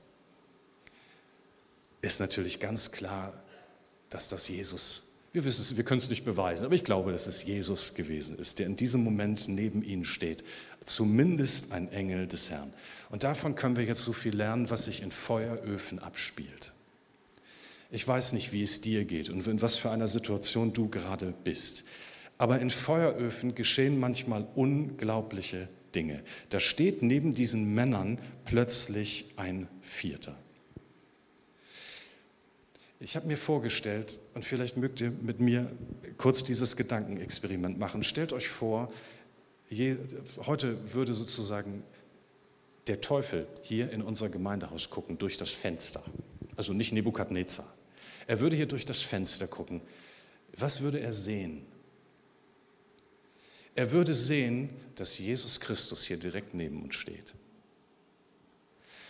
Ist 2.01 2.19
natürlich 2.19 2.59
ganz 2.59 2.91
klar, 2.91 3.33
dass 4.11 4.29
das 4.29 4.47
Jesus 4.49 5.12
wir 5.33 5.43
wissen 5.45 5.61
es, 5.61 5.75
wir 5.75 5.83
können 5.83 5.97
es 5.97 6.09
nicht 6.09 6.25
beweisen, 6.25 6.63
aber 6.63 6.75
ich 6.75 6.83
glaube, 6.83 7.11
dass 7.11 7.25
es 7.25 7.43
Jesus 7.43 7.95
gewesen 7.95 8.37
ist, 8.37 8.59
der 8.59 8.67
in 8.67 8.75
diesem 8.75 9.03
Moment 9.03 9.47
neben 9.47 9.83
ihnen 9.83 10.05
steht. 10.05 10.43
Zumindest 10.85 11.71
ein 11.71 11.91
Engel 11.91 12.27
des 12.27 12.51
Herrn. 12.51 12.71
Und 13.09 13.23
davon 13.23 13.55
können 13.55 13.75
wir 13.75 13.83
jetzt 13.83 14.03
so 14.03 14.13
viel 14.13 14.35
lernen, 14.35 14.69
was 14.69 14.85
sich 14.85 15.01
in 15.01 15.11
Feueröfen 15.11 15.97
abspielt. 15.97 16.71
Ich 17.89 18.07
weiß 18.07 18.33
nicht, 18.33 18.53
wie 18.53 18.61
es 18.61 18.81
dir 18.81 19.05
geht 19.05 19.29
und 19.29 19.45
in 19.47 19.61
was 19.61 19.77
für 19.77 19.89
einer 19.89 20.07
Situation 20.07 20.71
du 20.71 20.89
gerade 20.89 21.33
bist. 21.43 21.85
Aber 22.37 22.59
in 22.59 22.69
Feueröfen 22.69 23.55
geschehen 23.55 23.99
manchmal 23.99 24.47
unglaubliche 24.55 25.67
Dinge. 25.95 26.23
Da 26.49 26.59
steht 26.59 27.01
neben 27.01 27.33
diesen 27.33 27.73
Männern 27.73 28.19
plötzlich 28.45 29.33
ein 29.37 29.67
Vierter. 29.81 30.35
Ich 33.03 33.17
habe 33.17 33.27
mir 33.27 33.35
vorgestellt, 33.35 34.17
und 34.33 34.45
vielleicht 34.45 34.77
mögt 34.77 35.01
ihr 35.01 35.11
mit 35.11 35.41
mir 35.41 35.69
kurz 36.17 36.45
dieses 36.45 36.77
Gedankenexperiment 36.77 37.77
machen. 37.77 38.01
Stellt 38.01 38.31
euch 38.31 38.47
vor, 38.47 38.93
je, 39.69 39.97
heute 40.45 40.93
würde 40.93 41.13
sozusagen 41.13 41.83
der 42.87 43.01
Teufel 43.01 43.45
hier 43.61 43.91
in 43.91 44.01
unser 44.01 44.29
Gemeindehaus 44.29 44.89
gucken, 44.89 45.17
durch 45.17 45.35
das 45.35 45.49
Fenster. 45.49 46.01
Also 46.55 46.71
nicht 46.71 46.93
Nebukadnezar. 46.93 47.67
Er 48.25 48.39
würde 48.39 48.55
hier 48.55 48.67
durch 48.67 48.85
das 48.85 49.01
Fenster 49.01 49.47
gucken. 49.47 49.81
Was 50.55 50.79
würde 50.79 51.01
er 51.01 51.11
sehen? 51.11 51.65
Er 53.75 53.91
würde 53.91 54.13
sehen, 54.13 54.69
dass 54.95 55.19
Jesus 55.19 55.59
Christus 55.59 56.05
hier 56.05 56.17
direkt 56.17 56.53
neben 56.53 56.81
uns 56.81 56.95
steht. 56.95 57.33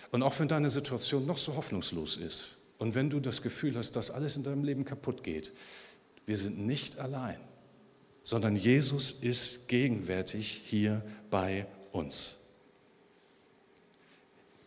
Und 0.10 0.24
auch 0.24 0.40
wenn 0.40 0.48
deine 0.48 0.72
Situation 0.72 1.28
noch 1.28 1.38
so 1.38 1.56
hoffnungslos 1.56 2.18
ist, 2.18 2.58
und 2.84 2.96
wenn 2.96 3.10
du 3.10 3.22
das 3.22 3.42
Gefühl 3.42 3.78
hast, 3.78 3.94
dass 3.94 4.12
alles 4.12 4.36
in 4.36 4.44
deinem 4.44 4.66
Leben 4.66 4.84
kaputt 4.84 5.24
geht, 5.24 5.54
wir 6.26 6.38
sind 6.38 6.60
nicht 6.68 7.00
allein, 7.00 7.38
sondern 8.24 8.58
Jesus 8.58 9.24
ist 9.24 9.70
gegenwärtig 9.70 10.64
hier 10.66 11.02
bei 11.32 11.66
uns. 11.94 12.56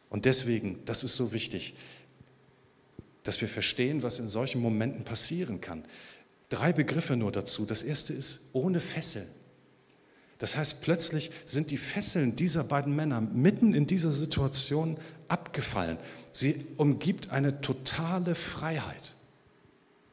Und 0.09 0.25
deswegen, 0.25 0.83
das 0.87 1.05
ist 1.05 1.15
so 1.15 1.35
wichtig, 1.35 1.75
dass 3.23 3.39
wir 3.43 3.49
verstehen, 3.49 4.03
was 4.03 4.19
in 4.19 4.31
solchen 4.31 4.63
Momenten 4.63 5.05
passieren 5.05 5.61
kann. 5.61 5.85
Drei 6.49 6.73
Begriffe 6.73 7.17
nur 7.17 7.33
dazu. 7.33 7.67
Das 7.67 7.83
erste 7.83 8.15
ist 8.15 8.49
ohne 8.55 8.81
Fesseln. 8.81 9.29
Das 10.39 10.57
heißt, 10.57 10.81
plötzlich 10.81 11.33
sind 11.45 11.71
die 11.71 11.77
Fesseln 11.77 12.35
dieser 12.35 12.65
beiden 12.65 12.97
Männer 12.97 13.21
mitten 13.21 13.75
in 13.75 13.87
dieser 13.87 14.13
Situation 14.13 14.97
abgefallen. 15.29 15.99
Sie 16.37 16.67
umgibt 16.77 17.31
eine 17.31 17.63
totale 17.63 18.35
Freiheit. 18.35 19.15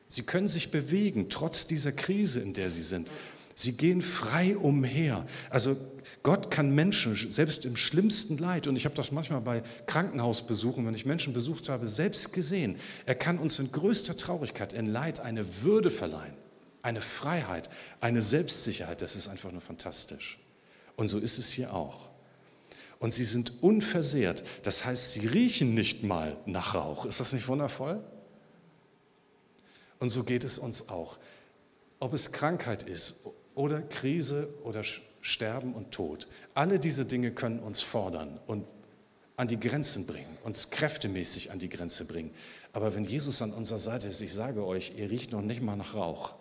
Sie 0.07 0.23
können 0.23 0.47
sich 0.47 0.71
bewegen, 0.71 1.27
trotz 1.27 1.67
dieser 1.67 1.91
Krise, 1.91 2.39
in 2.39 2.53
der 2.53 2.71
sie 2.71 2.81
sind. 2.81 3.09
Sie 3.55 3.75
gehen 3.75 4.01
frei 4.01 4.55
umher. 4.55 5.27
Also 5.49 5.75
Gott 6.23 6.49
kann 6.49 6.73
Menschen, 6.73 7.17
selbst 7.29 7.65
im 7.65 7.75
schlimmsten 7.75 8.37
Leid, 8.37 8.67
und 8.67 8.77
ich 8.77 8.85
habe 8.85 8.95
das 8.95 9.11
manchmal 9.11 9.41
bei 9.41 9.63
Krankenhausbesuchen, 9.85 10.85
wenn 10.85 10.95
ich 10.95 11.05
Menschen 11.05 11.33
besucht 11.33 11.67
habe, 11.67 11.89
selbst 11.89 12.31
gesehen, 12.31 12.77
er 13.05 13.15
kann 13.15 13.37
uns 13.37 13.59
in 13.59 13.69
größter 13.73 14.15
Traurigkeit, 14.15 14.71
in 14.71 14.85
Leid 14.85 15.19
eine 15.19 15.63
Würde 15.63 15.91
verleihen, 15.91 16.35
eine 16.83 17.01
Freiheit, 17.01 17.69
eine 17.99 18.21
Selbstsicherheit. 18.21 19.01
Das 19.01 19.17
ist 19.17 19.27
einfach 19.27 19.51
nur 19.51 19.59
fantastisch. 19.59 20.39
Und 20.95 21.09
so 21.09 21.17
ist 21.17 21.37
es 21.37 21.51
hier 21.51 21.73
auch 21.73 22.12
und 23.03 23.13
sie 23.13 23.25
sind 23.25 23.61
unversehrt. 23.61 24.43
Das 24.63 24.85
heißt, 24.85 25.11
sie 25.11 25.27
riechen 25.27 25.73
nicht 25.73 26.03
mal 26.03 26.37
nach 26.45 26.73
Rauch. 26.73 27.03
Ist 27.03 27.19
das 27.19 27.33
nicht 27.33 27.49
wundervoll? 27.49 28.01
Und 29.99 30.07
so 30.07 30.23
geht 30.23 30.45
es 30.45 30.57
uns 30.57 30.87
auch. 30.87 31.19
Ob 31.99 32.13
es 32.13 32.31
Krankheit 32.31 32.83
ist 32.83 33.27
oder 33.55 33.81
Krise 33.81 34.47
oder 34.63 34.83
Sterben 35.19 35.73
und 35.73 35.91
Tod. 35.91 36.29
Alle 36.53 36.79
diese 36.79 37.03
Dinge 37.03 37.31
können 37.31 37.59
uns 37.59 37.81
fordern 37.81 38.39
und 38.47 38.65
an 39.35 39.49
die 39.49 39.59
Grenzen 39.59 40.07
bringen, 40.07 40.37
uns 40.43 40.69
kräftemäßig 40.69 41.51
an 41.51 41.59
die 41.59 41.67
Grenze 41.67 42.05
bringen. 42.05 42.31
Aber 42.71 42.95
wenn 42.95 43.03
Jesus 43.03 43.41
an 43.41 43.51
unserer 43.51 43.79
Seite 43.79 44.07
ist, 44.07 44.21
ich 44.21 44.31
sage 44.31 44.65
euch, 44.65 44.93
ihr 44.95 45.11
riecht 45.11 45.33
noch 45.33 45.41
nicht 45.41 45.61
mal 45.61 45.75
nach 45.75 45.93
Rauch. 45.93 46.35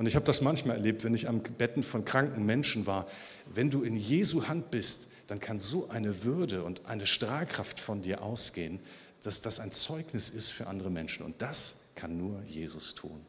Und 0.00 0.06
ich 0.06 0.16
habe 0.16 0.24
das 0.24 0.40
manchmal 0.40 0.76
erlebt, 0.76 1.04
wenn 1.04 1.14
ich 1.14 1.28
am 1.28 1.42
Betten 1.42 1.82
von 1.82 2.06
kranken 2.06 2.46
Menschen 2.46 2.86
war. 2.86 3.06
Wenn 3.54 3.68
du 3.68 3.82
in 3.82 3.96
Jesu 3.96 4.48
Hand 4.48 4.70
bist, 4.70 5.08
dann 5.26 5.40
kann 5.40 5.58
so 5.58 5.90
eine 5.90 6.24
Würde 6.24 6.64
und 6.64 6.86
eine 6.86 7.04
Strahlkraft 7.04 7.78
von 7.78 8.00
dir 8.00 8.22
ausgehen, 8.22 8.80
dass 9.22 9.42
das 9.42 9.60
ein 9.60 9.72
Zeugnis 9.72 10.30
ist 10.30 10.52
für 10.52 10.68
andere 10.68 10.88
Menschen. 10.88 11.22
Und 11.22 11.42
das 11.42 11.90
kann 11.96 12.16
nur 12.16 12.42
Jesus 12.44 12.94
tun. 12.94 13.20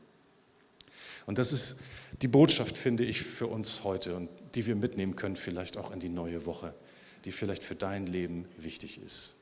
Und 1.26 1.40
das 1.40 1.52
ist 1.52 1.82
die 2.22 2.30
Botschaft, 2.30 2.78
finde 2.78 3.04
ich, 3.04 3.22
für 3.22 3.48
uns 3.48 3.84
heute 3.84 4.16
und 4.16 4.30
die 4.56 4.66
wir 4.66 4.78
mitnehmen 4.78 5.18
können, 5.18 5.36
vielleicht 5.36 5.76
auch 5.76 5.92
in 5.92 6.00
die 6.00 6.08
neue 6.08 6.46
Woche, 6.46 6.74
die 7.26 7.34
vielleicht 7.34 7.66
für 7.66 7.76
dein 7.76 8.08
Leben 8.08 8.46
wichtig 8.58 9.04
ist. 9.06 9.34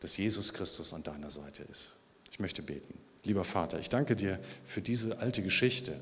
Dass 0.00 0.16
Jesus 0.16 0.54
Christus 0.54 0.94
an 0.94 1.02
deiner 1.02 1.28
Seite 1.28 1.64
ist. 1.64 1.96
Ich 2.30 2.40
möchte 2.40 2.62
beten. 2.62 2.94
Lieber 3.24 3.44
Vater, 3.44 3.78
ich 3.78 3.90
danke 3.90 4.16
dir 4.16 4.40
für 4.64 4.80
diese 4.80 5.18
alte 5.18 5.42
Geschichte, 5.42 5.94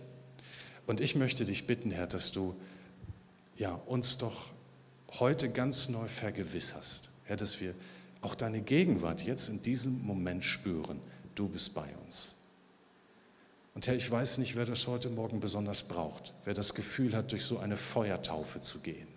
und 0.93 1.01
ich 1.01 1.17
möchte 1.17 1.47
dich 1.47 1.67
bitten, 1.67 1.91
Herr, 1.91 2.07
dass 2.07 2.33
du 2.33 2.55
ja, 3.57 3.73
uns 3.87 4.19
doch 4.19 4.51
heute 5.21 5.49
ganz 5.49 5.89
neu 5.89 6.07
vergewisserst, 6.07 7.09
Herr, 7.25 7.39
dass 7.39 7.63
wir 7.63 7.75
auch 8.21 8.35
deine 8.35 8.61
Gegenwart 8.61 9.23
jetzt 9.23 9.49
in 9.49 9.63
diesem 9.63 10.05
Moment 10.05 10.45
spüren. 10.45 11.01
Du 11.35 11.49
bist 11.49 11.73
bei 11.73 11.89
uns. 12.05 12.37
Und 13.75 13.87
Herr, 13.87 13.97
ich 13.97 14.11
weiß 14.11 14.37
nicht, 14.37 14.55
wer 14.55 14.67
das 14.67 14.87
heute 14.87 15.09
Morgen 15.09 15.41
besonders 15.41 15.85
braucht, 15.85 16.35
wer 16.45 16.53
das 16.53 16.75
Gefühl 16.75 17.17
hat, 17.17 17.33
durch 17.33 17.47
so 17.47 17.59
eine 17.59 17.79
Feuertaufe 17.79 18.61
zu 18.61 18.81
gehen. 18.81 19.09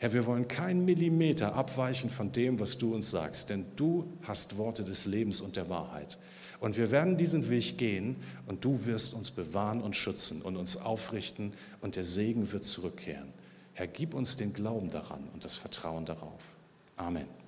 Herr, 0.00 0.12
wir 0.12 0.26
wollen 0.26 0.48
keinen 0.48 0.84
Millimeter 0.84 1.54
abweichen 1.54 2.10
von 2.10 2.30
dem, 2.30 2.60
was 2.60 2.76
du 2.76 2.94
uns 2.94 3.10
sagst, 3.10 3.48
denn 3.48 3.64
du 3.76 4.06
hast 4.24 4.58
Worte 4.58 4.84
des 4.84 5.06
Lebens 5.06 5.40
und 5.40 5.56
der 5.56 5.70
Wahrheit. 5.70 6.18
Und 6.60 6.76
wir 6.76 6.90
werden 6.90 7.16
diesen 7.16 7.48
Weg 7.48 7.78
gehen 7.78 8.16
und 8.46 8.64
du 8.64 8.84
wirst 8.84 9.14
uns 9.14 9.30
bewahren 9.30 9.80
und 9.80 9.96
schützen 9.96 10.42
und 10.42 10.56
uns 10.56 10.76
aufrichten 10.76 11.52
und 11.80 11.96
der 11.96 12.04
Segen 12.04 12.52
wird 12.52 12.64
zurückkehren. 12.64 13.32
Herr, 13.72 13.86
gib 13.86 14.12
uns 14.12 14.36
den 14.36 14.52
Glauben 14.52 14.88
daran 14.88 15.26
und 15.32 15.44
das 15.44 15.56
Vertrauen 15.56 16.04
darauf. 16.04 16.44
Amen. 16.96 17.39